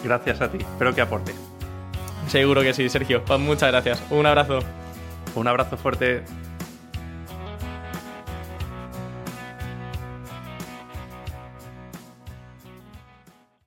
[0.03, 1.33] Gracias a ti, espero que aporte.
[2.27, 3.23] Seguro que sí, Sergio.
[3.23, 4.03] Pues muchas gracias.
[4.09, 4.59] Un abrazo.
[5.35, 6.23] Un abrazo fuerte.